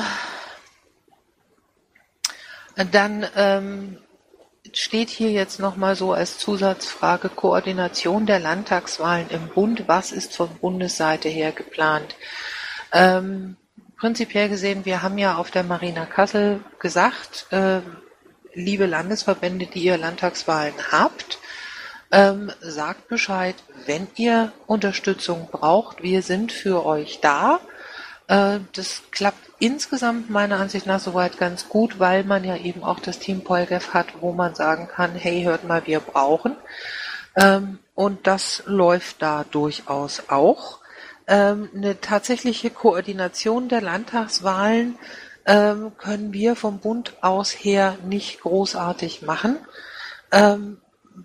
[2.92, 3.98] dann ähm,
[4.74, 9.88] steht hier jetzt nochmal so als Zusatzfrage Koordination der Landtagswahlen im Bund.
[9.88, 12.16] Was ist von Bundesseite her geplant?
[12.92, 13.56] Ähm,
[13.98, 17.82] prinzipiell gesehen, wir haben ja auf der Marina Kassel gesagt, äh,
[18.54, 21.40] liebe Landesverbände, die ihr Landtagswahlen habt,
[22.12, 26.04] ähm, sagt Bescheid, wenn ihr Unterstützung braucht.
[26.04, 27.60] Wir sind für euch da.
[28.28, 33.00] Äh, das klappt insgesamt meiner Ansicht nach soweit ganz gut, weil man ja eben auch
[33.00, 36.56] das Team Polgef hat, wo man sagen kann, hey, hört mal, wir brauchen.
[37.36, 40.80] Ähm, und das läuft da durchaus auch.
[41.28, 44.98] Ähm, eine tatsächliche Koordination der Landtagswahlen
[45.46, 49.58] ähm, können wir vom Bund aus her nicht großartig machen.
[50.32, 50.81] Ähm,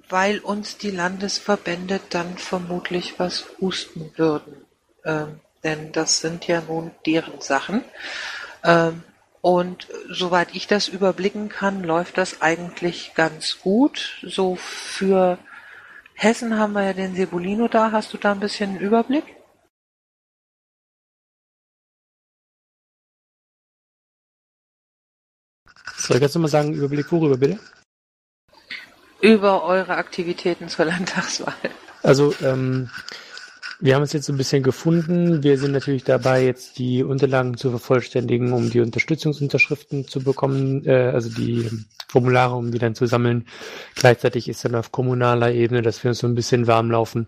[0.09, 4.65] weil uns die Landesverbände dann vermutlich was husten würden.
[5.05, 7.85] Ähm, denn das sind ja nun deren Sachen.
[8.65, 9.03] Ähm,
[9.41, 14.19] und soweit ich das überblicken kann, läuft das eigentlich ganz gut.
[14.23, 15.39] So für
[16.15, 17.93] Hessen haben wir ja den Sebulino da.
[17.93, 19.25] Hast du da ein bisschen einen Überblick?
[25.97, 27.61] Soll ich jetzt nochmal sagen, Überblick worüber bitte?
[29.27, 31.55] Über eure Aktivitäten zur Landtagswahl?
[32.03, 32.89] Also ähm,
[33.81, 35.43] wir haben es jetzt so ein bisschen gefunden.
[35.43, 41.11] Wir sind natürlich dabei, jetzt die Unterlagen zu vervollständigen, um die Unterstützungsunterschriften zu bekommen, äh,
[41.13, 41.69] also die
[42.09, 43.47] Formulare, um die dann zu sammeln.
[43.97, 47.27] Gleichzeitig ist dann auf kommunaler Ebene, dass wir uns so ein bisschen warm laufen,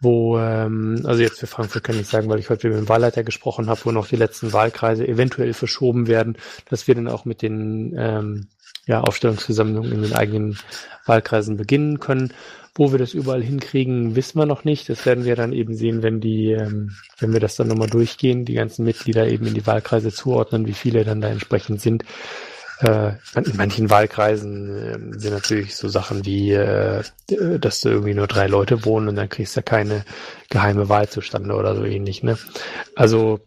[0.00, 3.22] wo, ähm, also jetzt für Frankfurt kann ich sagen, weil ich heute mit dem Wahlleiter
[3.22, 7.42] gesprochen habe, wo noch die letzten Wahlkreise eventuell verschoben werden, dass wir dann auch mit
[7.42, 8.48] den ähm,
[8.86, 10.58] ja, Aufstellungsversammlungen in den eigenen
[11.04, 12.32] Wahlkreisen beginnen können.
[12.74, 14.88] Wo wir das überall hinkriegen, wissen wir noch nicht.
[14.88, 18.44] Das werden wir dann eben sehen, wenn die, ähm, wenn wir das dann nochmal durchgehen,
[18.44, 22.04] die ganzen Mitglieder eben in die Wahlkreise zuordnen, wie viele dann da entsprechend sind.
[22.80, 27.02] Äh, in manchen Wahlkreisen äh, sind natürlich so Sachen wie, äh,
[27.58, 30.04] dass da irgendwie nur drei Leute wohnen und dann kriegst du keine
[30.48, 32.22] geheime Wahl zustande oder so ähnlich.
[32.22, 32.38] Ne?
[32.96, 33.40] Also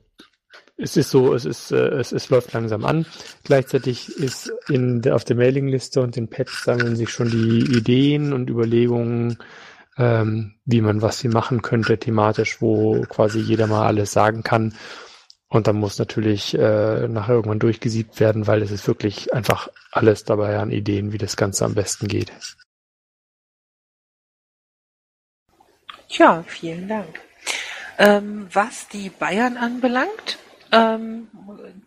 [0.77, 3.05] es ist so, es ist, äh, es, es läuft langsam an.
[3.43, 8.33] Gleichzeitig ist in der, auf der Mailingliste und den Pads sammeln sich schon die Ideen
[8.33, 9.37] und Überlegungen,
[9.97, 14.73] ähm, wie man was hier machen könnte thematisch, wo quasi jeder mal alles sagen kann.
[15.53, 20.23] Und dann muss natürlich äh, nachher irgendwann durchgesiebt werden, weil es ist wirklich einfach alles
[20.23, 22.33] dabei an Ideen, wie das Ganze am besten geht.
[26.09, 27.19] Ja, vielen Dank.
[27.99, 30.39] Ähm, was die Bayern anbelangt,
[30.71, 31.27] ähm,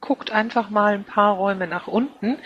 [0.00, 2.38] guckt einfach mal ein paar Räume nach unten.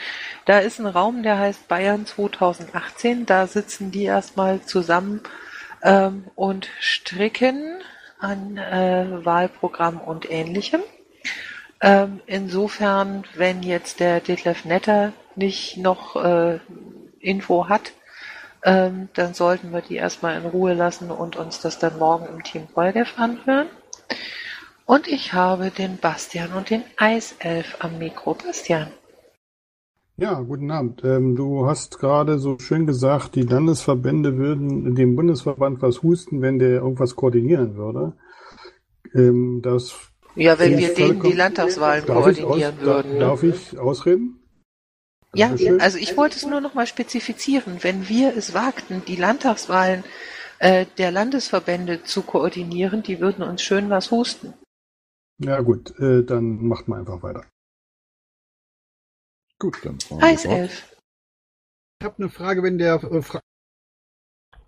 [0.47, 3.27] Da ist ein Raum, der heißt Bayern 2018.
[3.27, 5.21] Da sitzen die erstmal zusammen
[5.83, 7.83] ähm, und stricken
[8.19, 10.81] an äh, Wahlprogramm und ähnlichem.
[11.83, 16.59] Ähm, insofern, wenn jetzt der Detlef Netter nicht noch äh,
[17.21, 17.93] Info hat,
[18.63, 22.43] ähm, dann sollten wir die erstmal in Ruhe lassen und uns das dann morgen im
[22.43, 23.69] Team Polgef anhören.
[24.85, 28.35] Und ich habe den Bastian und den Eiself am Mikro.
[28.35, 28.89] Bastian.
[30.17, 31.03] Ja, guten Abend.
[31.03, 36.59] Ähm, du hast gerade so schön gesagt, die Landesverbände würden dem Bundesverband was husten, wenn
[36.59, 38.13] der irgendwas koordinieren würde.
[39.15, 43.21] Ähm, das Ja, wenn wir denen die Landtagswahlen aus, koordinieren da, würden.
[43.21, 44.41] Darf ich ausreden?
[45.35, 47.79] Ja, also ich wollte es nur noch mal spezifizieren.
[47.83, 50.05] Wenn wir es wagten, die Landtagswahlen
[50.59, 54.55] äh, der Landesverbände zu koordinieren, die würden uns schön was husten.
[55.39, 57.47] Ja gut, äh, dann macht mal einfach weiter.
[59.59, 60.33] Gut, dann fahren wir fort.
[60.33, 60.97] Eiself.
[62.01, 63.41] Ich habe eine Frage, wenn der, äh, Fra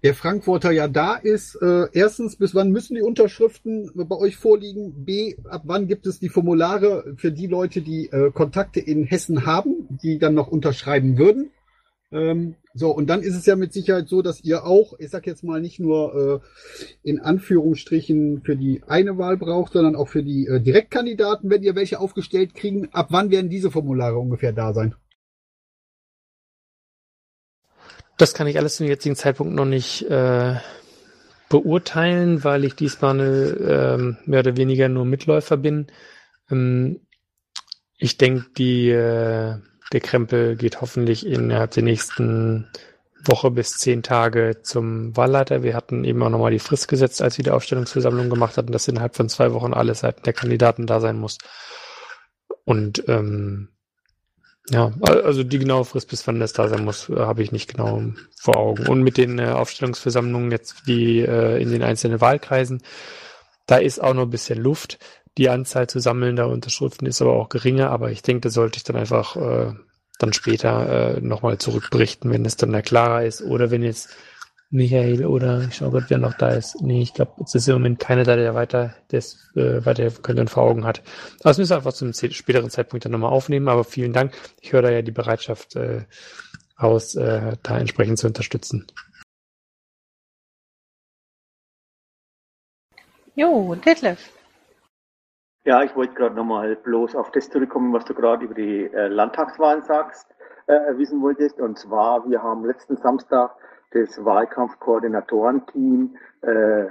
[0.03, 1.55] der Frankfurter ja da ist.
[1.57, 5.05] Äh, erstens, bis wann müssen die Unterschriften bei euch vorliegen?
[5.05, 9.47] B, ab wann gibt es die Formulare für die Leute, die äh, Kontakte in Hessen
[9.47, 11.51] haben, die dann noch unterschreiben würden?
[12.11, 15.27] Ähm, so, und dann ist es ja mit Sicherheit so, dass ihr auch, ich sag
[15.27, 20.23] jetzt mal nicht nur äh, in Anführungsstrichen für die eine Wahl braucht, sondern auch für
[20.23, 22.89] die äh, Direktkandidaten, wenn ihr welche aufgestellt kriegen.
[22.93, 24.95] Ab wann werden diese Formulare ungefähr da sein?
[28.19, 30.57] Das kann ich alles zum jetzigen Zeitpunkt noch nicht äh,
[31.49, 35.89] beurteilen, weil ich diesmal ähm, mehr oder weniger nur Mitläufer bin.
[36.51, 37.01] Ähm,
[37.99, 39.57] ich denke, die äh,
[39.93, 42.69] der Krempel geht hoffentlich innerhalb der nächsten
[43.25, 45.63] Woche bis zehn Tage zum Wahlleiter.
[45.63, 48.89] Wir hatten eben auch nochmal die Frist gesetzt, als wir die Aufstellungsversammlung gemacht hatten, dass
[48.89, 51.39] innerhalb von zwei Wochen alle Seiten der Kandidaten da sein muss.
[52.65, 53.69] Und ähm,
[54.71, 57.73] ja, also die genaue Frist, bis wann das da sein muss, äh, habe ich nicht
[57.73, 58.03] genau
[58.41, 58.87] vor Augen.
[58.87, 62.83] Und mit den äh, Aufstellungsversammlungen jetzt, die äh, in den einzelnen Wahlkreisen,
[63.67, 64.99] da ist auch noch ein bisschen Luft.
[65.39, 68.85] Die Anzahl zu sammelnder Unterschriften ist aber auch geringer, aber ich denke, das sollte ich
[68.85, 69.73] dann einfach äh,
[70.19, 73.43] dann später äh, nochmal zurückberichten, wenn es dann da klarer ist.
[73.43, 74.11] Oder wenn jetzt
[74.73, 76.81] Michael oder ich schau gerade, wer noch da ist.
[76.81, 80.41] Nee, ich glaube, es ist im Moment keiner da, der weiter das äh, weiterhelfen könnte
[80.41, 81.03] und vor Augen hat.
[81.41, 83.69] Aber das müssen wir einfach zum späteren Zeitpunkt dann nochmal aufnehmen.
[83.69, 84.33] Aber vielen Dank.
[84.63, 86.07] Ich höre da ja die Bereitschaft äh,
[86.77, 88.87] aus, äh, da entsprechend zu unterstützen.
[93.35, 94.31] Jo, Detlef.
[95.65, 99.09] Ja, ich wollte gerade nochmal bloß auf das zurückkommen, was du gerade über die äh,
[99.09, 100.27] Landtagswahlen sagst,
[100.67, 101.61] äh, wissen wolltest.
[101.61, 103.55] Und zwar, wir haben letzten Samstag
[103.93, 106.87] das Wahlkampfkoordinatorenteam äh,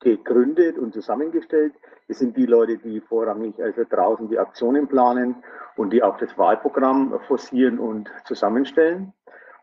[0.00, 1.74] gegründet und zusammengestellt.
[2.08, 5.36] Das sind die Leute, die vorrangig also draußen die Aktionen planen
[5.76, 9.12] und die auch das Wahlprogramm forcieren und zusammenstellen.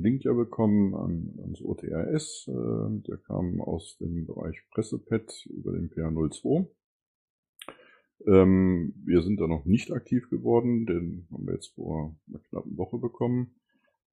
[0.00, 5.90] Link ja bekommen an, ans OTRS, äh, der kam aus dem Bereich Pressepad über den
[5.90, 6.68] PA02.
[8.26, 12.76] Ähm, wir sind da noch nicht aktiv geworden, den haben wir jetzt vor einer knappen
[12.76, 13.56] Woche bekommen.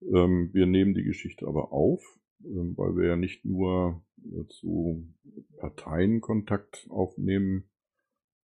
[0.01, 2.03] Ähm, wir nehmen die Geschichte aber auf,
[2.43, 4.03] ähm, weil wir ja nicht nur
[4.49, 5.07] zu
[5.57, 7.70] Parteien Kontakt aufnehmen,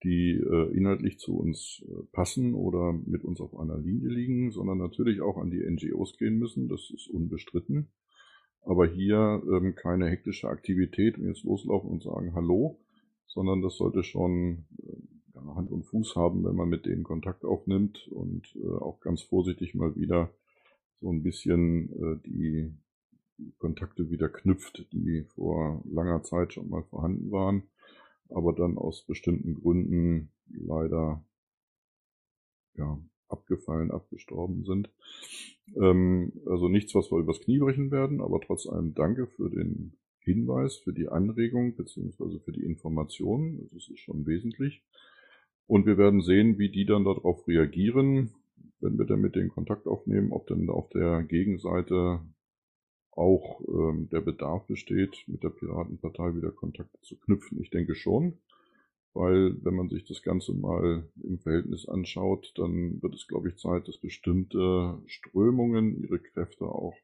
[0.04, 4.78] die äh, inhaltlich zu uns äh, passen oder mit uns auf einer Linie liegen, sondern
[4.78, 7.90] natürlich auch an die NGOs gehen müssen, das ist unbestritten.
[8.62, 12.80] Aber hier ähm, keine hektische Aktivität und jetzt loslaufen und sagen Hallo,
[13.28, 14.98] sondern das sollte schon äh,
[15.56, 19.76] Hand und Fuß haben, wenn man mit denen Kontakt aufnimmt und äh, auch ganz vorsichtig
[19.76, 20.34] mal wieder
[21.00, 22.74] so ein bisschen äh, die,
[23.38, 27.64] die Kontakte wieder knüpft, die vor langer Zeit schon mal vorhanden waren,
[28.30, 31.24] aber dann aus bestimmten Gründen leider
[32.76, 34.90] ja, abgefallen, abgestorben sind.
[35.76, 39.94] Ähm, also nichts, was wir übers Knie brechen werden, aber trotz allem danke für den
[40.20, 43.60] Hinweis, für die Anregung beziehungsweise für die Information.
[43.74, 44.84] Das ist schon wesentlich.
[45.68, 48.32] Und wir werden sehen, wie die dann darauf reagieren,
[48.80, 52.22] wenn wir dann mit denen Kontakt aufnehmen, ob dann auf der Gegenseite
[53.18, 57.60] auch ähm, der Bedarf besteht, mit der Piratenpartei wieder Kontakte zu knüpfen.
[57.62, 58.38] Ich denke schon,
[59.14, 63.58] weil wenn man sich das Ganze mal im Verhältnis anschaut, dann wird es, glaube ich,
[63.58, 66.96] Zeit, dass bestimmte Strömungen ihre Kräfte auch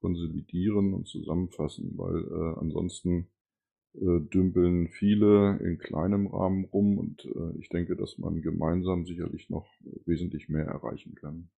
[0.00, 3.28] konsolidieren und zusammenfassen, weil äh, ansonsten
[3.94, 9.48] äh, dümpeln viele in kleinem Rahmen rum und äh, ich denke, dass man gemeinsam sicherlich
[9.48, 9.66] noch
[10.04, 11.48] wesentlich mehr erreichen kann.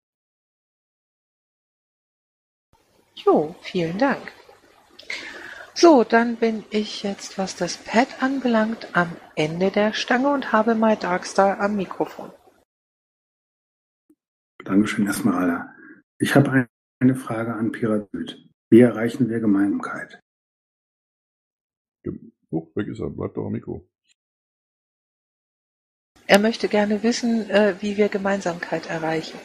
[3.25, 4.33] Jo, vielen Dank.
[5.75, 10.75] So, dann bin ich jetzt, was das Pad anbelangt, am Ende der Stange und habe
[10.75, 12.33] My Darkstar am Mikrofon.
[14.65, 15.75] Dankeschön erstmal, Alla.
[16.19, 16.69] Ich habe
[17.01, 18.49] eine Frage an Piratüt.
[18.71, 20.21] Wie erreichen wir Gemeinsamkeit?
[22.51, 23.11] Oh, weg ist er.
[23.11, 23.87] Bleibt doch am Mikro.
[26.27, 29.39] Er möchte gerne wissen, äh, wie wir Gemeinsamkeit erreichen.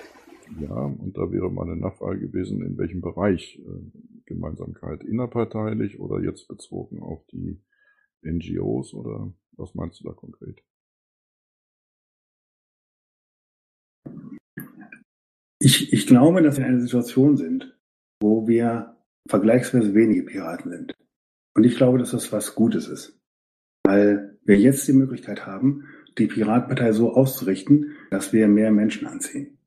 [0.60, 6.48] Ja, und da wäre meine Nachfrage gewesen, in welchem Bereich äh, Gemeinsamkeit innerparteilich oder jetzt
[6.48, 7.62] bezogen auf die
[8.24, 10.62] NGOs oder was meinst du da konkret?
[15.60, 17.78] Ich, ich glaube, dass wir in einer Situation sind,
[18.20, 18.98] wo wir
[19.30, 20.94] vergleichsweise wenige Piraten sind.
[21.56, 23.20] Und ich glaube, dass das was Gutes ist.
[23.86, 25.86] Weil wir jetzt die Möglichkeit haben,
[26.18, 29.58] die Piratenpartei so auszurichten, dass wir mehr Menschen anziehen.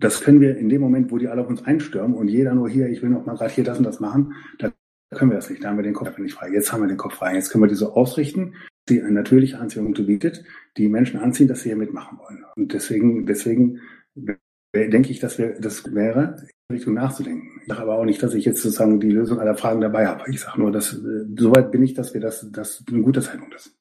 [0.00, 2.68] Das können wir in dem Moment, wo die alle auf uns einstürmen und jeder nur
[2.68, 4.72] hier, ich will noch mal gerade hier das und das machen, da
[5.10, 5.64] können wir das nicht.
[5.64, 6.50] Da haben wir den Kopf nicht frei.
[6.50, 7.34] Jetzt haben wir den Kopf frei.
[7.34, 8.54] Jetzt können wir die so ausrichten,
[8.88, 10.44] die eine natürliche Anziehung bietet,
[10.76, 12.44] die Menschen anziehen, dass sie hier mitmachen wollen.
[12.56, 13.80] Und deswegen, deswegen
[14.74, 16.36] denke ich, dass wir, das wäre,
[16.68, 17.60] in Richtung nachzudenken.
[17.62, 20.24] Ich sage aber auch nicht, dass ich jetzt sozusagen die Lösung aller Fragen dabei habe.
[20.30, 23.54] Ich sage nur, dass äh, soweit bin ich, dass wir das, das ein guter Zeitpunkt
[23.54, 23.77] ist.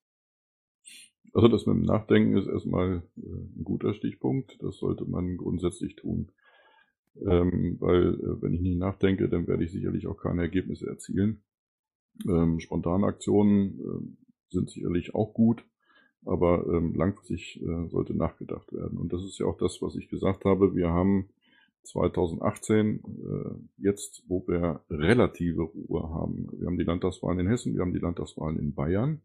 [1.34, 4.57] Also das mit dem Nachdenken ist erstmal äh, ein guter Stichpunkt.
[4.61, 6.32] Das sollte man grundsätzlich tun.
[7.25, 11.41] Ähm, weil äh, wenn ich nicht nachdenke, dann werde ich sicherlich auch keine Ergebnisse erzielen.
[12.28, 15.63] Ähm, spontane Aktionen äh, sind sicherlich auch gut,
[16.25, 18.97] aber ähm, langfristig äh, sollte nachgedacht werden.
[18.97, 20.75] Und das ist ja auch das, was ich gesagt habe.
[20.75, 21.30] Wir haben
[21.84, 26.47] 2018, äh, jetzt, wo wir relative Ruhe haben.
[26.57, 29.21] Wir haben die Landtagswahlen in Hessen, wir haben die Landtagswahlen in Bayern,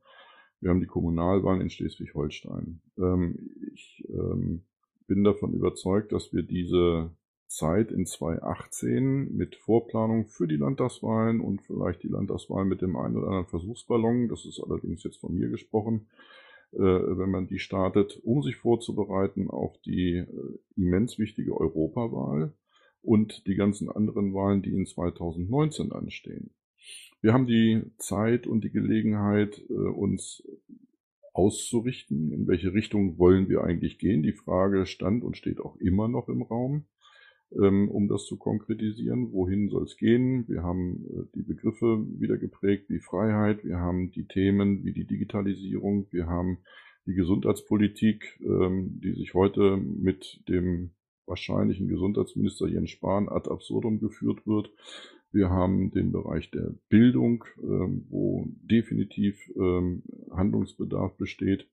[0.62, 2.80] wir haben die Kommunalwahlen in Schleswig-Holstein.
[2.96, 4.62] Ähm, ich ähm,
[5.08, 7.10] bin davon überzeugt, dass wir diese
[7.48, 13.16] Zeit in 2018 mit Vorplanung für die Landtagswahlen und vielleicht die Landtagswahlen mit dem einen
[13.16, 16.06] oder anderen Versuchsballon, das ist allerdings jetzt von mir gesprochen,
[16.72, 22.54] äh, wenn man die startet, um sich vorzubereiten auf die äh, immens wichtige Europawahl
[23.02, 26.54] und die ganzen anderen Wahlen, die in 2019 anstehen.
[27.22, 30.42] Wir haben die Zeit und die Gelegenheit, äh, uns
[31.32, 34.22] auszurichten, in welche Richtung wollen wir eigentlich gehen.
[34.22, 36.84] Die Frage stand und steht auch immer noch im Raum.
[37.60, 39.32] Ähm, um das zu konkretisieren.
[39.32, 40.48] Wohin soll es gehen?
[40.48, 45.06] Wir haben äh, die Begriffe wieder geprägt wie Freiheit, wir haben die Themen wie die
[45.06, 46.58] Digitalisierung, wir haben
[47.04, 50.92] die Gesundheitspolitik, ähm, die sich heute mit dem
[51.26, 54.72] wahrscheinlichen Gesundheitsminister Jens Spahn ad absurdum geführt wird.
[55.32, 59.50] Wir haben den Bereich der Bildung, ähm, wo definitiv
[60.30, 61.66] Handlungsbedarf besteht.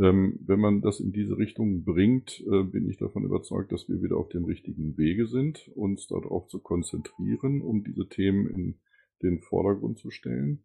[0.00, 4.02] Ähm, wenn man das in diese Richtung bringt, äh, bin ich davon überzeugt, dass wir
[4.02, 8.80] wieder auf dem richtigen Wege sind, uns darauf zu konzentrieren, um diese Themen in
[9.22, 10.64] den Vordergrund zu stellen.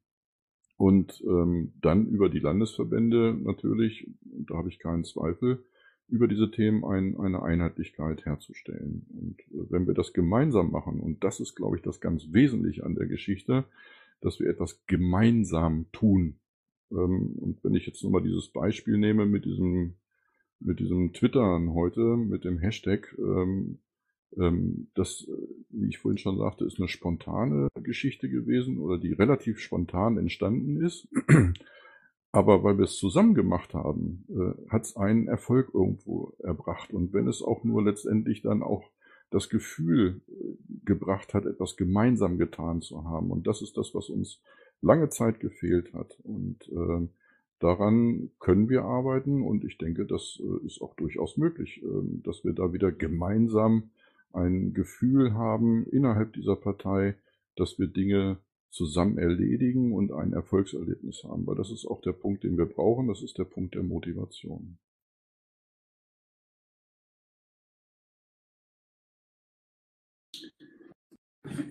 [0.78, 5.66] Und ähm, dann über die Landesverbände natürlich, da habe ich keinen Zweifel,
[6.10, 9.06] über diese Themen ein, eine Einheitlichkeit herzustellen.
[9.10, 12.86] Und äh, wenn wir das gemeinsam machen, und das ist, glaube ich, das ganz Wesentliche
[12.86, 13.66] an der Geschichte,
[14.22, 16.40] dass wir etwas gemeinsam tun,
[16.92, 19.96] ähm, und wenn ich jetzt nochmal dieses Beispiel nehme mit diesem,
[20.60, 23.80] mit diesem Twittern heute, mit dem Hashtag, ähm,
[24.38, 25.28] ähm, das,
[25.70, 30.82] wie ich vorhin schon sagte, ist eine spontane Geschichte gewesen oder die relativ spontan entstanden
[30.82, 31.08] ist.
[32.32, 36.94] Aber weil wir es zusammen gemacht haben, äh, hat es einen Erfolg irgendwo erbracht.
[36.94, 38.84] Und wenn es auch nur letztendlich dann auch
[39.30, 40.34] das Gefühl äh,
[40.86, 43.32] gebracht hat, etwas gemeinsam getan zu haben.
[43.32, 44.42] Und das ist das, was uns
[44.82, 46.18] lange Zeit gefehlt hat.
[46.24, 47.08] Und äh,
[47.60, 52.44] daran können wir arbeiten und ich denke, das äh, ist auch durchaus möglich, äh, dass
[52.44, 53.90] wir da wieder gemeinsam
[54.34, 57.16] ein Gefühl haben innerhalb dieser Partei,
[57.56, 58.38] dass wir Dinge
[58.70, 63.08] zusammen erledigen und ein Erfolgserlebnis haben, weil das ist auch der Punkt, den wir brauchen,
[63.08, 64.78] das ist der Punkt der Motivation.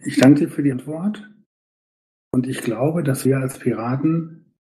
[0.05, 1.29] Ich danke dir für die Antwort.
[2.33, 4.55] Und ich glaube, dass wir als Piraten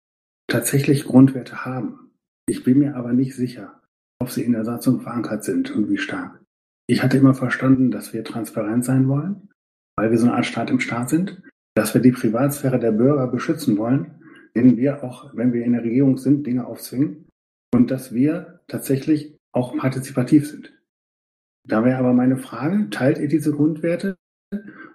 [0.49, 2.13] tatsächlich Grundwerte haben.
[2.47, 3.83] Ich bin mir aber nicht sicher,
[4.21, 6.43] ob sie in der Satzung verankert sind und wie stark.
[6.87, 9.51] Ich hatte immer verstanden, dass wir transparent sein wollen,
[9.97, 11.43] weil wir so eine Art Staat im Staat sind,
[11.75, 14.23] dass wir die Privatsphäre der Bürger beschützen wollen,
[14.55, 17.27] denen wir auch, wenn wir in der Regierung sind, Dinge aufzwingen
[17.73, 20.73] und dass wir tatsächlich auch partizipativ sind.
[21.67, 24.17] Da wäre aber meine Frage, teilt ihr diese Grundwerte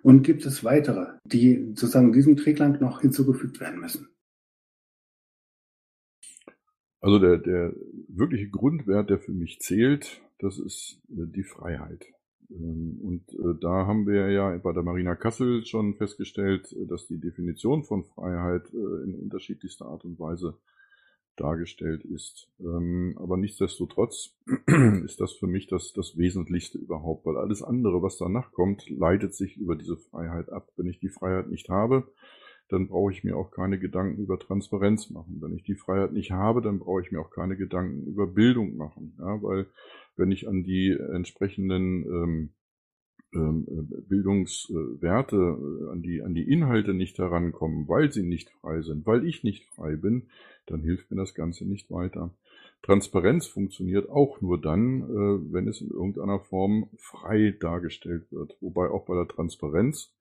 [0.03, 4.07] und gibt es weitere, die sozusagen diesem Trägland noch hinzugefügt werden müssen?
[7.01, 7.73] Also der, der
[8.07, 12.05] wirkliche Grundwert, der für mich zählt, das ist die Freiheit.
[12.51, 17.19] Ähm, und äh, da haben wir ja bei der Marina Kassel schon festgestellt, dass die
[17.19, 20.57] Definition von Freiheit äh, in unterschiedlichster Art und Weise
[21.39, 22.49] dargestellt ist.
[22.59, 24.35] Ähm, aber nichtsdestotrotz
[25.05, 29.33] ist das für mich das, das Wesentlichste überhaupt, weil alles andere, was danach kommt, leitet
[29.33, 30.69] sich über diese Freiheit ab.
[30.75, 32.11] Wenn ich die Freiheit nicht habe,
[32.69, 35.37] dann brauche ich mir auch keine Gedanken über Transparenz machen.
[35.41, 38.77] Wenn ich die Freiheit nicht habe, dann brauche ich mir auch keine Gedanken über Bildung
[38.77, 39.15] machen.
[39.19, 39.67] Ja, weil
[40.15, 42.49] wenn ich an die entsprechenden ähm,
[43.33, 43.65] ähm,
[44.07, 49.25] Bildungswerte, äh, an die, an die Inhalte nicht herankommen, weil sie nicht frei sind, weil
[49.25, 50.29] ich nicht frei bin,
[50.65, 52.33] dann hilft mir das Ganze nicht weiter.
[52.81, 58.57] Transparenz funktioniert auch nur dann, äh, wenn es in irgendeiner Form frei dargestellt wird.
[58.61, 60.13] Wobei auch bei der Transparenz,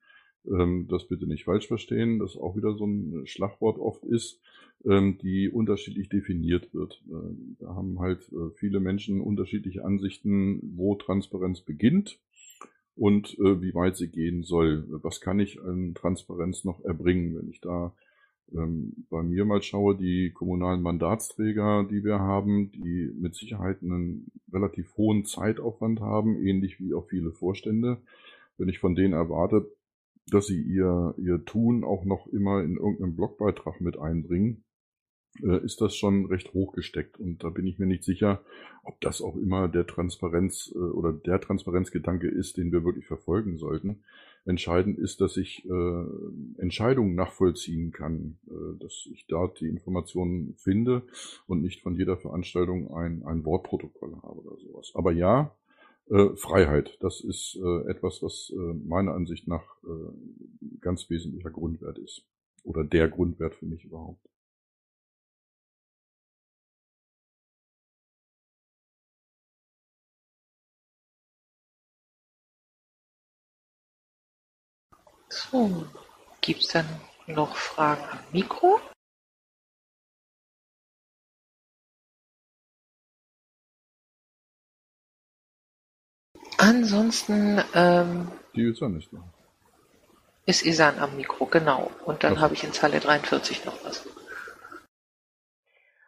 [0.47, 4.41] ähm, das bitte nicht falsch verstehen, das auch wieder so ein Schlagwort oft ist,
[4.85, 7.03] ähm, die unterschiedlich definiert wird.
[7.09, 12.21] Äh, da haben halt äh, viele Menschen unterschiedliche Ansichten, wo Transparenz beginnt
[12.95, 14.85] und wie weit sie gehen soll.
[14.89, 17.95] Was kann ich an Transparenz noch erbringen, wenn ich da
[18.53, 24.33] ähm, bei mir mal schaue, die kommunalen Mandatsträger, die wir haben, die mit Sicherheit einen
[24.53, 27.99] relativ hohen Zeitaufwand haben, ähnlich wie auch viele Vorstände.
[28.57, 29.71] Wenn ich von denen erwarte,
[30.31, 34.65] dass sie ihr, ihr Tun auch noch immer in irgendeinem Blogbeitrag mit einbringen,
[35.43, 37.19] äh, ist das schon recht hoch gesteckt.
[37.19, 38.43] Und da bin ich mir nicht sicher,
[38.83, 43.59] ob das auch immer der Transparenz äh, oder der Transparenzgedanke ist, den wir wirklich verfolgen
[43.59, 44.03] sollten.
[44.45, 46.05] Entscheidend ist, dass ich äh,
[46.59, 51.03] Entscheidungen nachvollziehen kann, äh, dass ich dort die Informationen finde
[51.47, 54.93] und nicht von jeder Veranstaltung ein, ein Wortprotokoll habe oder sowas.
[54.95, 55.55] Aber ja,
[56.11, 61.99] äh, Freiheit, das ist äh, etwas, was äh, meiner Ansicht nach äh, ganz wesentlicher Grundwert
[61.99, 62.23] ist.
[62.65, 64.29] Oder der Grundwert für mich überhaupt.
[75.31, 75.85] So,
[76.41, 76.87] gibt's dann
[77.27, 78.81] noch Fragen am Mikro?
[86.59, 89.19] Ansonsten ähm, Die ist ja nicht da.
[90.45, 91.91] ist Isan am Mikro, genau.
[92.05, 94.07] Und dann habe ich in Zeile 43 noch was.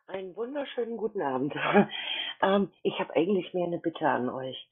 [0.09, 1.55] Einen wunderschönen guten Abend.
[2.43, 4.69] ähm, ich habe eigentlich mehr eine Bitte an euch.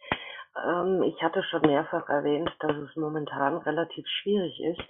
[0.57, 4.83] Ähm, ich hatte schon mehrfach erwähnt, dass es momentan relativ schwierig ist,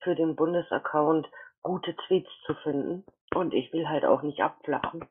[0.00, 1.26] für den Bundesaccount
[1.62, 3.04] gute Tweets zu finden.
[3.34, 5.06] Und ich will halt auch nicht abflachen.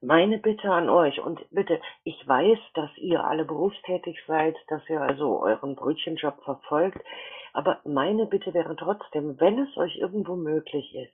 [0.00, 5.00] Meine Bitte an euch, und bitte, ich weiß, dass ihr alle berufstätig seid, dass ihr
[5.00, 7.00] also euren Brötchenjob verfolgt,
[7.52, 11.12] aber meine Bitte wäre trotzdem, wenn es euch irgendwo möglich ist,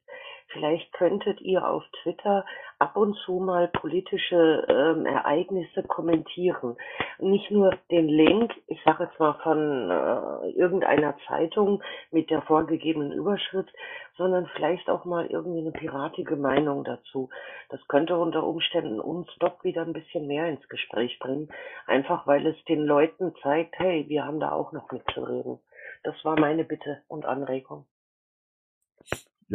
[0.49, 2.45] vielleicht könntet ihr auf Twitter
[2.79, 6.77] ab und zu mal politische ähm, Ereignisse kommentieren.
[7.19, 13.13] Nicht nur den Link, ich sage jetzt mal von äh, irgendeiner Zeitung mit der vorgegebenen
[13.13, 13.73] Überschrift,
[14.17, 17.31] sondern vielleicht auch mal irgendwie eine piratige Meinung dazu.
[17.69, 21.49] Das könnte unter Umständen uns doch wieder ein bisschen mehr ins Gespräch bringen,
[21.87, 25.59] einfach weil es den Leuten zeigt, hey, wir haben da auch noch mitzureden.
[26.03, 27.87] Das war meine Bitte und Anregung.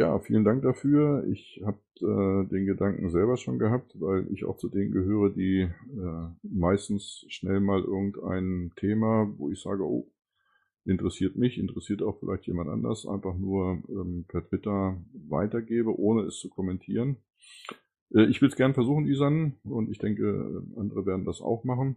[0.00, 1.26] Ja, vielen Dank dafür.
[1.30, 5.60] Ich habe äh, den Gedanken selber schon gehabt, weil ich auch zu denen gehöre, die
[5.60, 10.10] äh, meistens schnell mal irgendein Thema, wo ich sage, oh,
[10.86, 14.96] interessiert mich, interessiert auch vielleicht jemand anders, einfach nur ähm, per Twitter
[15.28, 17.18] weitergebe, ohne es zu kommentieren.
[18.14, 21.96] Äh, ich will es gern versuchen, Isan, und ich denke, andere werden das auch machen.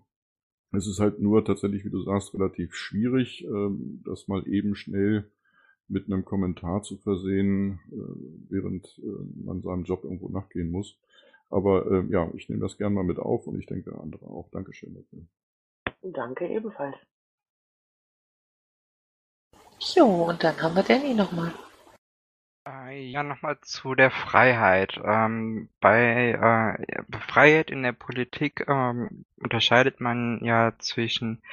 [0.73, 5.31] Es ist halt nur tatsächlich, wie du sagst, relativ schwierig, ähm, das mal eben schnell
[5.93, 10.97] mit einem Kommentar zu versehen, äh, während äh, man seinem Job irgendwo nachgehen muss.
[11.49, 14.49] Aber äh, ja, ich nehme das gern mal mit auf und ich denke andere auch.
[14.51, 15.25] Dankeschön dafür.
[16.01, 16.95] Danke ebenfalls.
[19.95, 21.53] Jo, und dann haben wir Danny nochmal.
[22.67, 24.99] Äh, Ja, nochmal zu der Freiheit.
[25.03, 31.43] Ähm, bei äh, Freiheit in der Politik ähm, unterscheidet man ja zwischen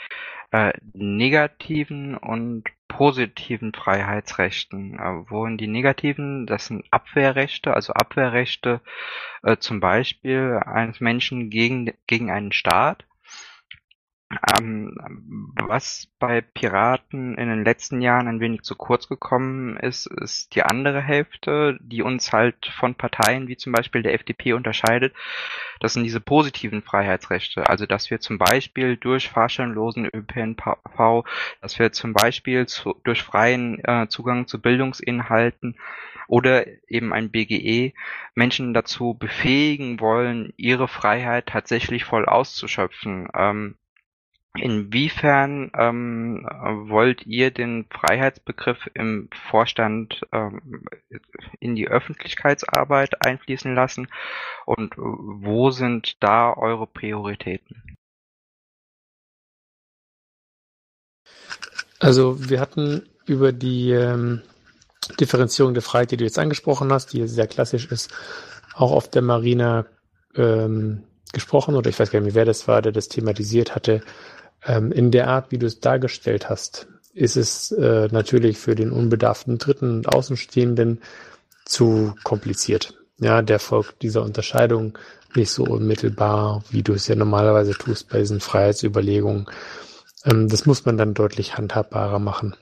[0.52, 4.98] äh, negativen und positiven Freiheitsrechten.
[4.98, 8.80] Äh, wohin die negativen, das sind Abwehrrechte, also Abwehrrechte
[9.42, 13.04] äh, zum Beispiel eines Menschen gegen, gegen einen Staat.
[14.30, 14.94] Ähm,
[15.56, 20.62] was bei Piraten in den letzten Jahren ein wenig zu kurz gekommen ist, ist die
[20.62, 25.14] andere Hälfte, die uns halt von Parteien wie zum Beispiel der FDP unterscheidet.
[25.80, 27.68] Das sind diese positiven Freiheitsrechte.
[27.68, 31.24] Also, dass wir zum Beispiel durch fahrscheinlosen ÖPNV,
[31.60, 35.76] dass wir zum Beispiel zu, durch freien äh, Zugang zu Bildungsinhalten
[36.28, 37.94] oder eben ein BGE
[38.36, 43.26] Menschen dazu befähigen wollen, ihre Freiheit tatsächlich voll auszuschöpfen.
[43.34, 43.74] Ähm,
[44.56, 46.44] Inwiefern ähm,
[46.88, 50.84] wollt ihr den Freiheitsbegriff im Vorstand ähm,
[51.60, 54.08] in die Öffentlichkeitsarbeit einfließen lassen
[54.66, 57.96] und wo sind da eure Prioritäten?
[62.00, 64.42] Also wir hatten über die ähm,
[65.20, 68.12] Differenzierung der Freiheit, die du jetzt angesprochen hast, die sehr klassisch ist,
[68.74, 69.86] auch auf der Marina
[70.34, 74.02] ähm, gesprochen oder ich weiß gar nicht wer das war, der das thematisiert hatte.
[74.64, 78.92] Ähm, in der Art, wie du es dargestellt hast, ist es äh, natürlich für den
[78.92, 81.00] unbedarften Dritten und Außenstehenden
[81.64, 82.94] zu kompliziert.
[83.18, 84.96] Ja, der folgt dieser Unterscheidung
[85.34, 89.46] nicht so unmittelbar, wie du es ja normalerweise tust bei diesen Freiheitsüberlegungen.
[90.24, 92.56] Ähm, das muss man dann deutlich handhabbarer machen.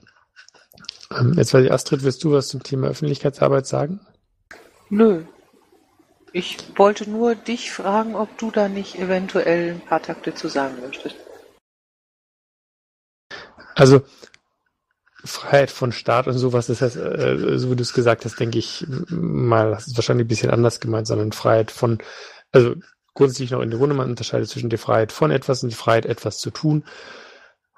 [1.16, 4.01] Ähm, jetzt weiß ich, Astrid, willst du was zum Thema Öffentlichkeitsarbeit sagen?
[4.90, 5.22] Nö.
[6.32, 10.74] Ich wollte nur dich fragen, ob du da nicht eventuell ein paar Takte zu sagen
[10.82, 11.16] möchtest.
[13.79, 14.03] Also
[15.24, 18.59] Freiheit von Staat und sowas, das heißt, äh, so wie du es gesagt hast, denke
[18.59, 21.99] ich mal, das ist wahrscheinlich ein bisschen anders gemeint, sondern Freiheit von,
[22.51, 22.74] also
[23.14, 26.07] grundsätzlich noch in der Runde, man unterscheidet zwischen der Freiheit von etwas und die Freiheit,
[26.07, 26.85] etwas zu tun.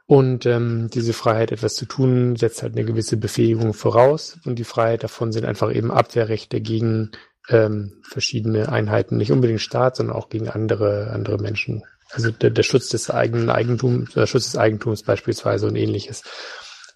[0.07, 4.39] Und ähm, diese Freiheit, etwas zu tun, setzt halt eine gewisse Befähigung voraus.
[4.47, 7.13] Und die Freiheit davon sind einfach eben Abwehrrechte gegen
[7.49, 11.85] ähm, verschiedene Einheiten, nicht unbedingt Staat, sondern auch gegen andere, andere Menschen.
[12.13, 16.23] Also der, der Schutz des eigenen Eigentums, der Schutz des Eigentums beispielsweise und ähnliches.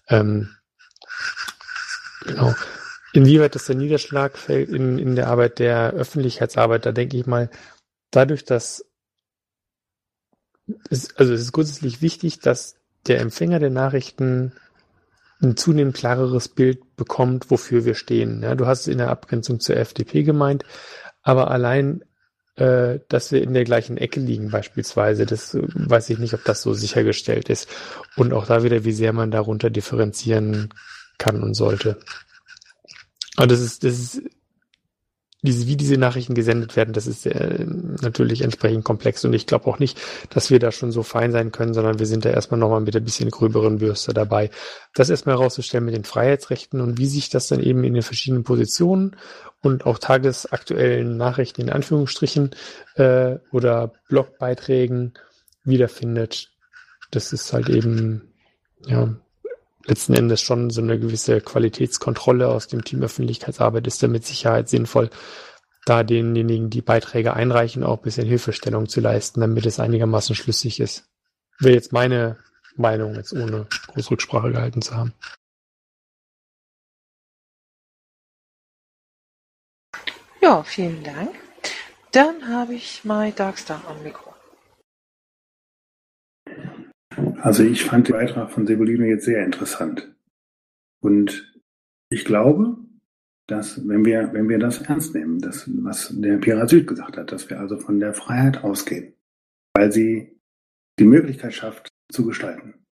[0.09, 0.55] Ähm,
[2.21, 2.53] genau.
[3.13, 7.49] Inwieweit das der Niederschlag fällt in, in der Arbeit der Öffentlichkeitsarbeit, da denke ich mal,
[8.11, 8.85] dadurch, dass
[10.89, 12.75] es, also es ist grundsätzlich wichtig, dass
[13.07, 14.53] der Empfänger der Nachrichten
[15.41, 18.41] ein zunehmend klareres Bild bekommt, wofür wir stehen.
[18.41, 20.63] Ja, du hast es in der Abgrenzung zur FDP gemeint,
[21.21, 22.03] aber allein
[22.57, 25.25] äh, dass wir in der gleichen Ecke liegen beispielsweise.
[25.25, 27.67] Das äh, weiß ich nicht, ob das so sichergestellt ist.
[28.15, 30.69] Und auch da wieder, wie sehr man darunter differenzieren
[31.17, 31.99] kann und sollte.
[33.35, 34.21] Aber das ist, das ist
[35.45, 37.65] diese, wie diese Nachrichten gesendet werden, das ist äh,
[38.01, 41.51] natürlich entsprechend komplex und ich glaube auch nicht, dass wir da schon so fein sein
[41.51, 44.49] können, sondern wir sind da erstmal nochmal mit ein bisschen gröberen Bürste dabei.
[44.93, 48.43] Das erstmal herauszustellen mit den Freiheitsrechten und wie sich das dann eben in den verschiedenen
[48.43, 49.15] Positionen
[49.61, 52.51] und auch tagesaktuellen Nachrichten in Anführungsstrichen
[52.95, 55.13] äh, oder Blogbeiträgen
[55.63, 56.51] wiederfindet.
[57.11, 58.33] Das ist halt eben
[58.85, 59.15] ja
[59.87, 64.69] letzten Endes schon so eine gewisse Qualitätskontrolle aus dem Team Öffentlichkeitsarbeit ist da mit Sicherheit
[64.69, 65.09] sinnvoll,
[65.85, 70.79] da denjenigen, die Beiträge einreichen, auch ein bisschen Hilfestellung zu leisten, damit es einigermaßen schlüssig
[70.79, 71.07] ist.
[71.59, 72.37] Wäre jetzt meine
[72.75, 75.13] Meinung, jetzt ohne große Rücksprache gehalten zu haben.
[80.41, 81.33] Ja, vielen Dank.
[82.11, 84.34] Dann habe ich My Darkstar am Mikro.
[87.41, 90.13] Also ich fand den Beitrag von Sebolino jetzt sehr interessant.
[91.01, 91.53] Und
[92.09, 92.77] ich glaube,
[93.47, 97.31] dass wenn wir, wenn wir das ernst nehmen, das, was der Pirat Süd gesagt hat,
[97.31, 99.13] dass wir also von der Freiheit ausgehen,
[99.75, 100.39] weil sie
[100.99, 102.85] die Möglichkeit schafft, zu gestalten.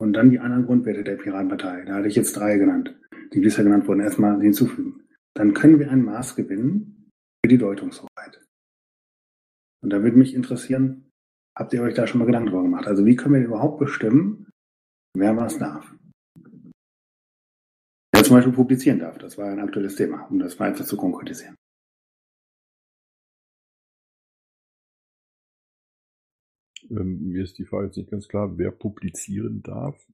[0.00, 2.94] Und dann die anderen Grundwerte der Piratenpartei, da hatte ich jetzt drei genannt,
[3.32, 5.02] die bisher genannt wurden, erstmal hinzufügen.
[5.34, 7.10] Dann können wir ein Maß gewinnen
[7.44, 8.40] für die Deutungshoheit.
[9.82, 11.10] Und da würde mich interessieren,
[11.56, 12.86] Habt ihr euch da schon mal Gedanken drüber gemacht?
[12.86, 14.50] Also wie können wir überhaupt bestimmen,
[15.16, 15.94] wer was darf?
[18.12, 21.54] Wer zum Beispiel publizieren darf, das war ein aktuelles Thema, um das weiter zu konkretisieren.
[26.90, 30.04] Ähm, mir ist die Frage jetzt nicht ganz klar, wer publizieren darf.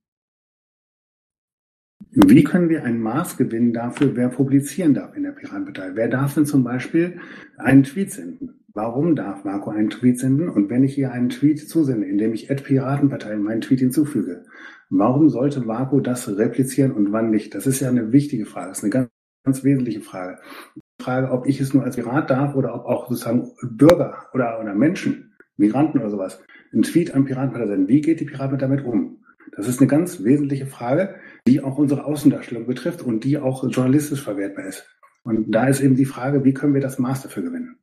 [2.11, 5.95] Wie können wir ein Maß gewinnen dafür, wer publizieren darf in der Piratenpartei?
[5.95, 7.20] Wer darf denn zum Beispiel
[7.57, 8.60] einen Tweet senden?
[8.73, 10.49] Warum darf Marco einen Tweet senden?
[10.49, 14.45] Und wenn ich hier einen Tweet zusende, indem ich Ad Piratenpartei in meinen Tweet hinzufüge,
[14.91, 17.55] warum sollte Marco das replizieren und wann nicht?
[17.57, 18.68] Das ist ja eine wichtige Frage.
[18.68, 19.09] Das ist eine ganz,
[19.45, 20.39] ganz wesentliche Frage.
[20.77, 24.61] Die Frage, ob ich es nur als Pirat darf oder ob auch sozusagen Bürger oder,
[24.61, 26.41] oder Menschen, Migranten oder sowas,
[26.73, 27.89] einen Tweet an Piratenpartei senden.
[27.89, 29.25] Wie geht die Piratenpartei damit um?
[29.57, 34.23] Das ist eine ganz wesentliche Frage, die auch unsere Außendarstellung betrifft und die auch journalistisch
[34.23, 34.87] verwertbar ist.
[35.25, 37.80] Und da ist eben die Frage, wie können wir das Maß dafür gewinnen?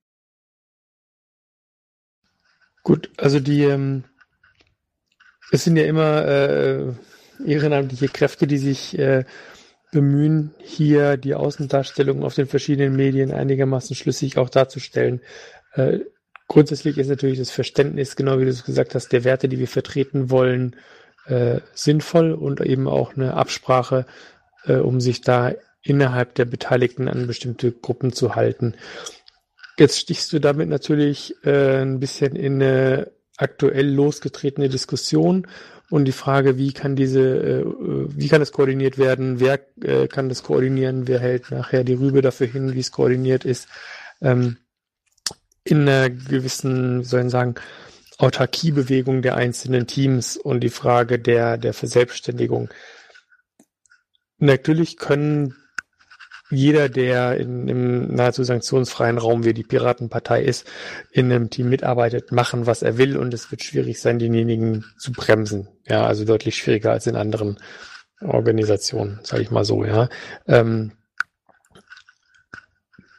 [2.87, 4.05] Gut, also die, ähm,
[5.51, 6.93] es sind ja immer äh,
[7.45, 9.25] ehrenamtliche Kräfte, die sich äh,
[9.91, 15.19] bemühen, hier die Außendarstellung auf den verschiedenen Medien einigermaßen schlüssig auch darzustellen.
[15.73, 15.99] Äh,
[16.47, 19.67] grundsätzlich ist natürlich das Verständnis, genau wie du es gesagt hast, der Werte, die wir
[19.67, 20.77] vertreten wollen,
[21.25, 24.05] äh, sinnvoll und eben auch eine Absprache,
[24.63, 28.75] äh, um sich da innerhalb der Beteiligten an bestimmte Gruppen zu halten.
[29.79, 35.47] Jetzt stichst du damit natürlich äh, ein bisschen in eine aktuell losgetretene Diskussion
[35.89, 40.29] und die Frage, wie kann diese, äh, wie kann das koordiniert werden, wer äh, kann
[40.29, 43.67] das koordinieren, wer hält nachher die Rübe dafür hin, wie es koordiniert ist,
[44.21, 44.57] ähm,
[45.63, 47.55] in einer gewissen, wie soll ich sagen,
[48.17, 52.69] Autarkiebewegung der einzelnen Teams und die Frage der, der Verselbstständigung.
[54.39, 55.55] Natürlich können
[56.49, 60.65] jeder, der in, im nahezu sanktionsfreien Raum wie die Piratenpartei ist,
[61.11, 65.11] in einem Team mitarbeitet, machen, was er will und es wird schwierig sein, denjenigen zu
[65.11, 65.67] bremsen.
[65.85, 67.57] Ja, also deutlich schwieriger als in anderen
[68.21, 70.09] Organisationen, sage ich mal so, ja.
[70.47, 70.93] Ähm,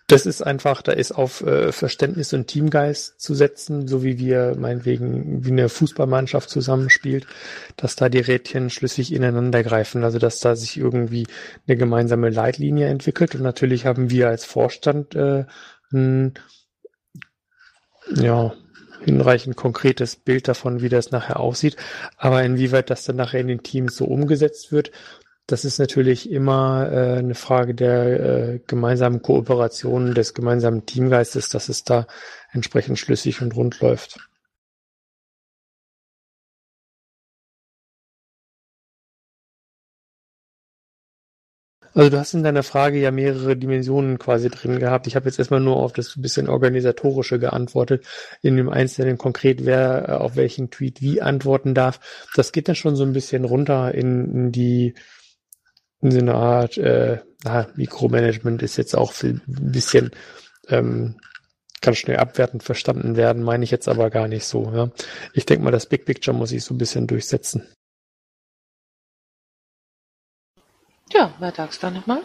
[0.08, 4.56] das ist einfach, da ist auf äh, Verständnis und Teamgeist zu setzen, so wie wir
[4.58, 7.26] meinetwegen, wie eine Fußballmannschaft zusammenspielt,
[7.76, 11.26] dass da die Rädchen schlüssig ineinander greifen, also dass da sich irgendwie
[11.66, 13.34] eine gemeinsame Leitlinie entwickelt.
[13.34, 15.44] Und natürlich haben wir als Vorstand äh,
[15.92, 16.32] ein
[18.16, 18.54] ja,
[19.04, 21.76] hinreichend konkretes Bild davon, wie das nachher aussieht.
[22.16, 24.90] Aber inwieweit das dann nachher in den Teams so umgesetzt wird,
[25.48, 31.70] das ist natürlich immer äh, eine Frage der äh, gemeinsamen Kooperation, des gemeinsamen Teamgeistes, dass
[31.70, 32.06] es da
[32.52, 34.18] entsprechend schlüssig und rund läuft.
[41.94, 45.06] Also du hast in deiner Frage ja mehrere Dimensionen quasi drin gehabt.
[45.06, 48.06] Ich habe jetzt erstmal nur auf das bisschen organisatorische geantwortet.
[48.42, 52.00] In dem Einzelnen konkret, wer äh, auf welchen Tweet wie antworten darf.
[52.36, 54.94] Das geht dann schon so ein bisschen runter in, in die
[56.00, 60.10] so einer Art, äh, na, Mikromanagement ist jetzt auch ein bisschen,
[60.68, 61.20] ähm,
[61.80, 64.72] kann schnell abwertend verstanden werden, meine ich jetzt aber gar nicht so.
[64.72, 64.90] Ja.
[65.32, 67.66] Ich denke mal, das Big Picture muss ich so ein bisschen durchsetzen.
[71.12, 72.22] Ja, wer sagst du nochmal?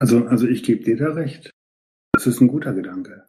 [0.00, 1.50] Also, also ich gebe dir da recht.
[2.12, 3.26] Das ist ein guter Gedanke.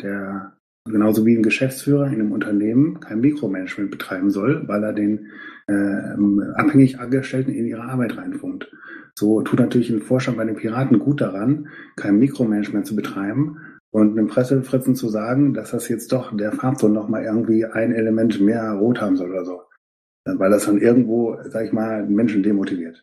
[0.00, 0.59] Der
[0.90, 5.30] genauso wie ein Geschäftsführer in einem Unternehmen kein Mikromanagement betreiben soll, weil er den
[5.66, 8.70] äh, abhängig Angestellten in ihre Arbeit reinfunkt.
[9.14, 13.58] So tut natürlich ein Vorstand bei den Piraten gut daran, kein Mikromanagement zu betreiben
[13.90, 17.92] und einem Pressefritzen zu sagen, dass das jetzt doch der Farbton noch mal irgendwie ein
[17.92, 19.62] Element mehr rot haben soll oder so.
[20.24, 23.02] Weil das dann irgendwo, sag ich mal, Menschen demotiviert.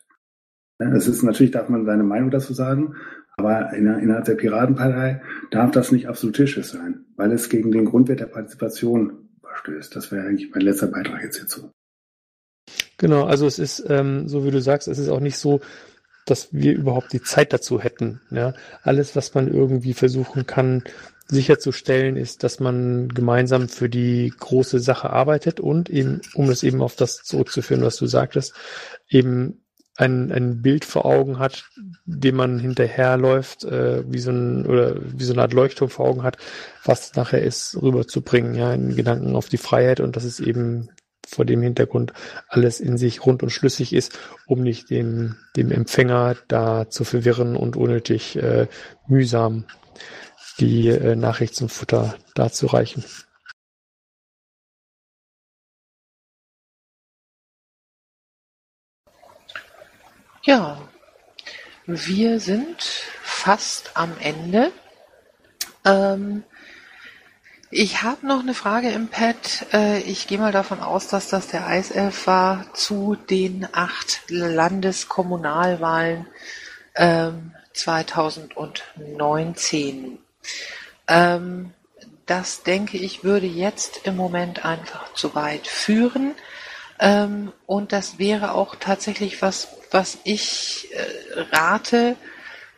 [0.79, 2.95] Es ist natürlich, darf man seine Meinung dazu sagen,
[3.37, 5.21] aber innerhalb der Piratenpartei
[5.51, 9.95] darf das nicht absolutistisch sein, weil es gegen den Grundwert der Partizipation verstößt.
[9.95, 11.71] Das wäre eigentlich mein letzter Beitrag jetzt hierzu.
[12.97, 15.61] Genau, also es ist, ähm, so wie du sagst, es ist auch nicht so,
[16.25, 18.21] dass wir überhaupt die Zeit dazu hätten.
[18.31, 18.53] Ja?
[18.81, 20.83] Alles, was man irgendwie versuchen kann,
[21.27, 26.81] sicherzustellen, ist, dass man gemeinsam für die große Sache arbeitet und eben, um es eben
[26.81, 28.53] auf das zurückzuführen, was du sagtest,
[29.09, 29.61] eben
[29.97, 31.65] ein, ein Bild vor Augen hat,
[32.05, 36.23] dem man hinterherläuft, äh, wie so ein oder wie so eine Art Leuchtturm vor Augen
[36.23, 36.37] hat,
[36.85, 40.89] was nachher ist, rüberzubringen, ja, in Gedanken auf die Freiheit und dass es eben
[41.27, 42.13] vor dem Hintergrund
[42.47, 47.57] alles in sich rund und schlüssig ist, um nicht den, dem Empfänger da zu verwirren
[47.57, 48.67] und unnötig äh,
[49.07, 49.65] mühsam
[50.59, 53.03] die äh, Nachricht zum Futter darzureichen.
[60.47, 60.79] Ja,
[61.85, 62.81] wir sind
[63.21, 64.71] fast am Ende.
[65.83, 66.45] Ähm,
[67.69, 69.65] ich habe noch eine Frage im Pad.
[69.73, 76.27] Äh, ich gehe mal davon aus, dass das der Eiself war zu den acht Landeskommunalwahlen
[76.95, 80.17] ähm, 2019.
[81.09, 81.73] Ähm,
[82.25, 86.35] das denke ich würde jetzt im Moment einfach zu weit führen.
[86.99, 92.15] Ähm, und das wäre auch tatsächlich was, was ich äh, rate,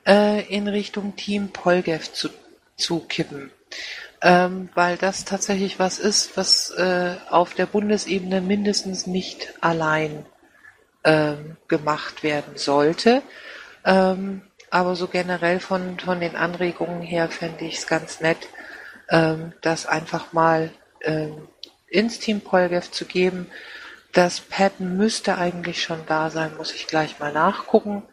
[0.05, 2.29] äh, in Richtung Team Polgev zu,
[2.75, 3.51] zu kippen.
[4.21, 10.25] Ähm, weil das tatsächlich was ist, was äh, auf der Bundesebene mindestens nicht allein
[11.05, 13.21] ähm, gemacht werden sollte.
[13.85, 14.41] Ähm,
[14.71, 18.49] aber so generell von, von den Anregungen her fände ich es ganz nett,
[19.09, 21.47] ähm, das einfach mal ähm,
[21.87, 23.49] ins Team Polgev zu geben
[24.13, 28.03] das Pad müsste eigentlich schon da sein, muss ich gleich mal nachgucken.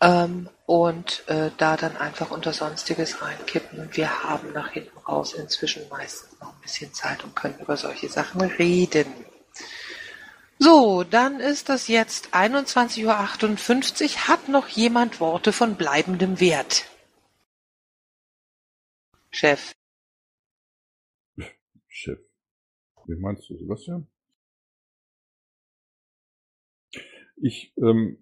[0.00, 3.88] Ähm, und äh, da dann einfach unter Sonstiges reinkippen.
[3.92, 8.08] Wir haben nach hinten raus inzwischen meistens noch ein bisschen Zeit und können über solche
[8.08, 9.06] Sachen reden.
[10.58, 13.04] So, dann ist das jetzt 21.58
[14.04, 14.28] Uhr.
[14.28, 16.84] Hat noch jemand Worte von bleibendem Wert?
[19.30, 19.74] Chef.
[21.88, 22.18] Chef.
[23.06, 24.06] Wie meinst du, Sebastian?
[27.42, 28.18] Ich ähm,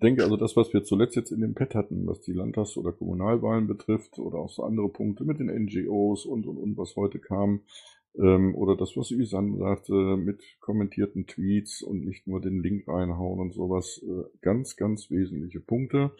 [0.00, 2.92] denke also, das, was wir zuletzt jetzt in dem Pad hatten, was die Landtags- oder
[2.92, 7.18] Kommunalwahlen betrifft oder auch so andere Punkte mit den NGOs und, und, und, was heute
[7.18, 7.62] kam,
[8.16, 13.40] ähm, oder das, was Isan sagte, mit kommentierten Tweets und nicht nur den Link reinhauen
[13.40, 16.12] und sowas, äh, ganz, ganz wesentliche Punkte,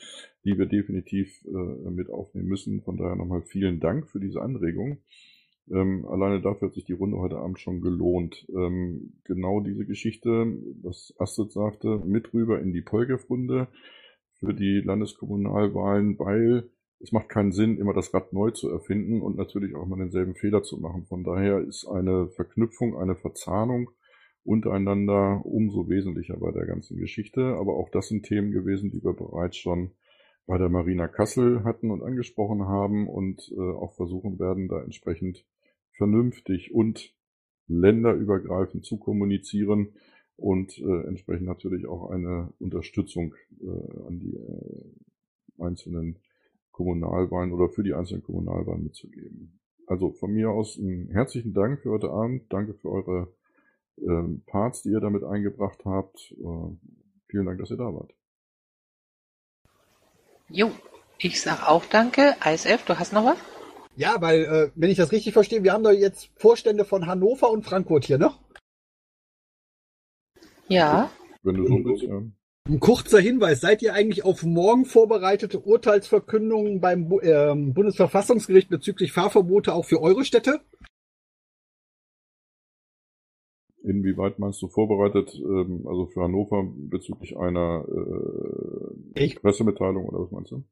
[0.44, 2.82] die wir definitiv äh, mit aufnehmen müssen.
[2.82, 4.98] Von daher nochmal vielen Dank für diese Anregung.
[5.70, 8.46] Ähm, alleine dafür hat sich die Runde heute Abend schon gelohnt.
[8.54, 13.68] Ähm, genau diese Geschichte, was Astrid sagte, mit rüber in die Polgef-Runde
[14.38, 19.36] für die Landeskommunalwahlen, weil es macht keinen Sinn, immer das Rad neu zu erfinden und
[19.36, 21.04] natürlich auch mal denselben Fehler zu machen.
[21.06, 23.90] Von daher ist eine Verknüpfung, eine Verzahnung
[24.44, 27.56] untereinander umso wesentlicher bei der ganzen Geschichte.
[27.56, 29.92] Aber auch das sind Themen gewesen, die wir bereits schon
[30.46, 35.44] bei der Marina Kassel hatten und angesprochen haben und äh, auch versuchen werden, da entsprechend
[36.02, 37.14] vernünftig und
[37.68, 39.92] länderübergreifend zu kommunizieren
[40.34, 46.18] und äh, entsprechend natürlich auch eine Unterstützung äh, an die äh, einzelnen
[46.72, 49.60] Kommunalwahlen oder für die einzelnen Kommunalwahlen mitzugeben.
[49.86, 52.52] Also von mir aus einen herzlichen Dank für heute Abend.
[52.52, 53.32] Danke für eure
[53.98, 56.32] ähm, Parts, die ihr damit eingebracht habt.
[56.32, 56.76] Äh,
[57.28, 58.12] vielen Dank, dass ihr da wart.
[60.48, 60.72] Jo,
[61.18, 62.34] ich sag auch danke.
[62.44, 63.61] ISF, du hast noch was?
[63.96, 67.50] Ja, weil, äh, wenn ich das richtig verstehe, wir haben da jetzt Vorstände von Hannover
[67.50, 68.32] und Frankfurt hier, ne?
[70.68, 71.10] Ja.
[71.42, 72.22] Wenn du so willst, ja.
[72.68, 79.74] Ein kurzer Hinweis, seid ihr eigentlich auf morgen vorbereitete Urteilsverkündungen beim äh, Bundesverfassungsgericht bezüglich Fahrverbote
[79.74, 80.60] auch für eure Städte?
[83.82, 87.84] Inwieweit meinst du vorbereitet, ähm, also für Hannover bezüglich einer
[89.16, 90.62] äh, Pressemitteilung oder was meinst du?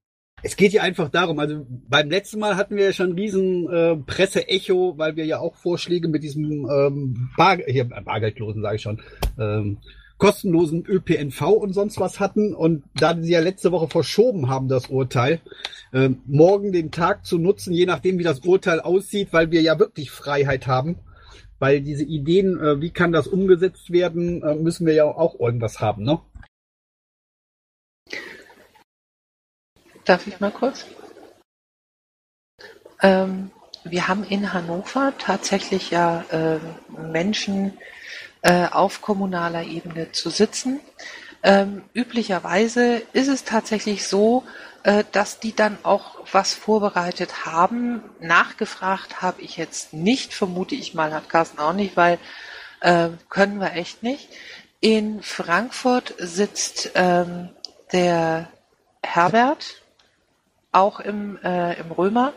[0.43, 3.97] Es geht ja einfach darum, also beim letzten Mal hatten wir ja schon riesen äh,
[3.97, 9.01] Presseecho, weil wir ja auch Vorschläge mit diesem ähm, Bar hier, Bargeldlosen, sage ich schon,
[9.38, 9.78] ähm,
[10.16, 12.55] kostenlosen ÖPNV und sonst was hatten.
[12.55, 15.41] Und da sie ja letzte Woche verschoben haben, das Urteil,
[15.93, 19.78] äh, morgen den Tag zu nutzen, je nachdem wie das Urteil aussieht, weil wir ja
[19.78, 20.97] wirklich Freiheit haben.
[21.59, 25.80] Weil diese Ideen, äh, wie kann das umgesetzt werden, äh, müssen wir ja auch irgendwas
[25.80, 26.20] haben, ne?
[30.11, 30.87] Darf ich mal kurz?
[33.01, 33.53] Ähm,
[33.85, 36.59] wir haben in Hannover tatsächlich ja äh,
[37.01, 37.79] Menschen
[38.43, 40.81] äh, auf kommunaler Ebene zu sitzen.
[41.45, 44.43] Ähm, üblicherweise ist es tatsächlich so,
[44.83, 48.03] äh, dass die dann auch was vorbereitet haben.
[48.19, 52.19] Nachgefragt habe ich jetzt nicht, vermute ich mal, hat Carsten auch nicht, weil
[52.81, 54.29] äh, können wir echt nicht.
[54.81, 57.51] In Frankfurt sitzt ähm,
[57.93, 58.49] der
[59.05, 59.80] Herbert,
[60.73, 62.33] auch im, äh, im Römer.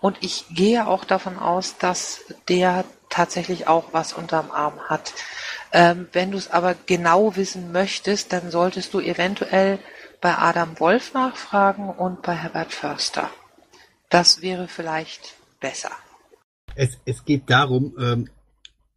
[0.00, 5.14] Und ich gehe auch davon aus, dass der tatsächlich auch was unterm Arm hat.
[5.72, 9.78] Ähm, wenn du es aber genau wissen möchtest, dann solltest du eventuell
[10.20, 13.30] bei Adam Wolf nachfragen und bei Herbert Förster.
[14.08, 15.90] Das wäre vielleicht besser.
[16.74, 18.28] Es, es geht darum, ähm,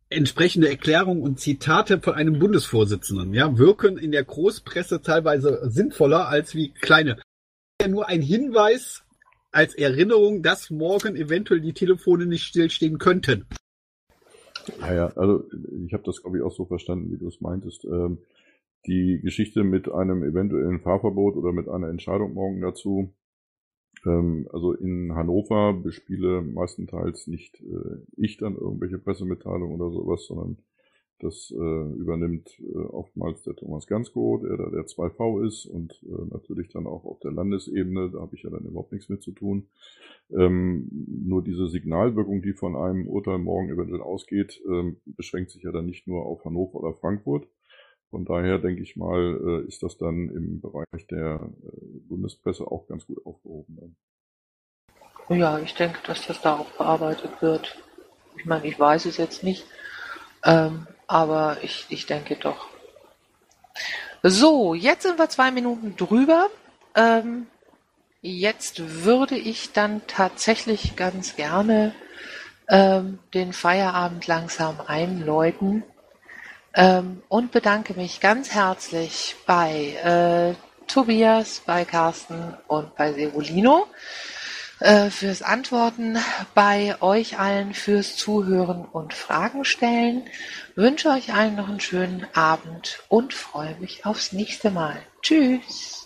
[0.09, 6.55] entsprechende Erklärungen und Zitate von einem Bundesvorsitzenden ja, wirken in der Großpresse teilweise sinnvoller als
[6.55, 7.17] wie kleine
[7.85, 9.03] ja nur ein Hinweis
[9.51, 13.45] als Erinnerung, dass morgen eventuell die Telefone nicht stillstehen könnten.
[14.81, 15.45] Ja, ja, also
[15.85, 17.85] ich habe das, glaube ich, auch so verstanden, wie du es meintest.
[17.85, 18.17] Ähm,
[18.87, 23.13] die Geschichte mit einem eventuellen Fahrverbot oder mit einer Entscheidung morgen dazu,
[24.05, 30.57] ähm, also in Hannover bespiele meistenteils nicht äh, ich dann irgendwelche Pressemitteilungen oder sowas, sondern
[31.19, 36.33] das äh, übernimmt äh, oftmals der Thomas Gansko, der da der 2V ist und äh,
[36.33, 39.31] natürlich dann auch auf der Landesebene, da habe ich ja dann überhaupt nichts mit zu
[39.31, 39.67] tun.
[40.31, 40.89] Ähm,
[41.25, 45.85] nur diese Signalwirkung, die von einem Urteil morgen eventuell ausgeht, ähm, beschränkt sich ja dann
[45.85, 47.47] nicht nur auf Hannover oder Frankfurt.
[48.09, 52.87] Von daher denke ich mal, äh, ist das dann im Bereich der äh, Bundespresse auch
[52.87, 53.77] ganz gut aufgehoben.
[55.29, 55.37] Dann.
[55.37, 57.81] Ja, ich denke, dass das da auch bearbeitet wird.
[58.37, 59.65] Ich meine, ich weiß es jetzt nicht,
[60.43, 62.67] ähm, aber ich, ich denke doch.
[64.23, 66.49] So, jetzt sind wir zwei Minuten drüber.
[66.95, 67.47] Ähm,
[68.21, 71.93] jetzt würde ich dann tatsächlich ganz gerne
[72.69, 75.83] ähm, den Feierabend langsam einläuten
[76.73, 80.55] ähm, und bedanke mich ganz herzlich bei äh,
[80.87, 83.87] Tobias, bei Carsten und bei Serolino
[84.79, 86.17] äh, fürs Antworten,
[86.53, 90.23] bei euch allen fürs Zuhören und Fragen stellen.
[90.75, 94.97] Wünsche euch allen noch einen schönen Abend und freue mich aufs nächste Mal.
[95.21, 96.04] Tschüss.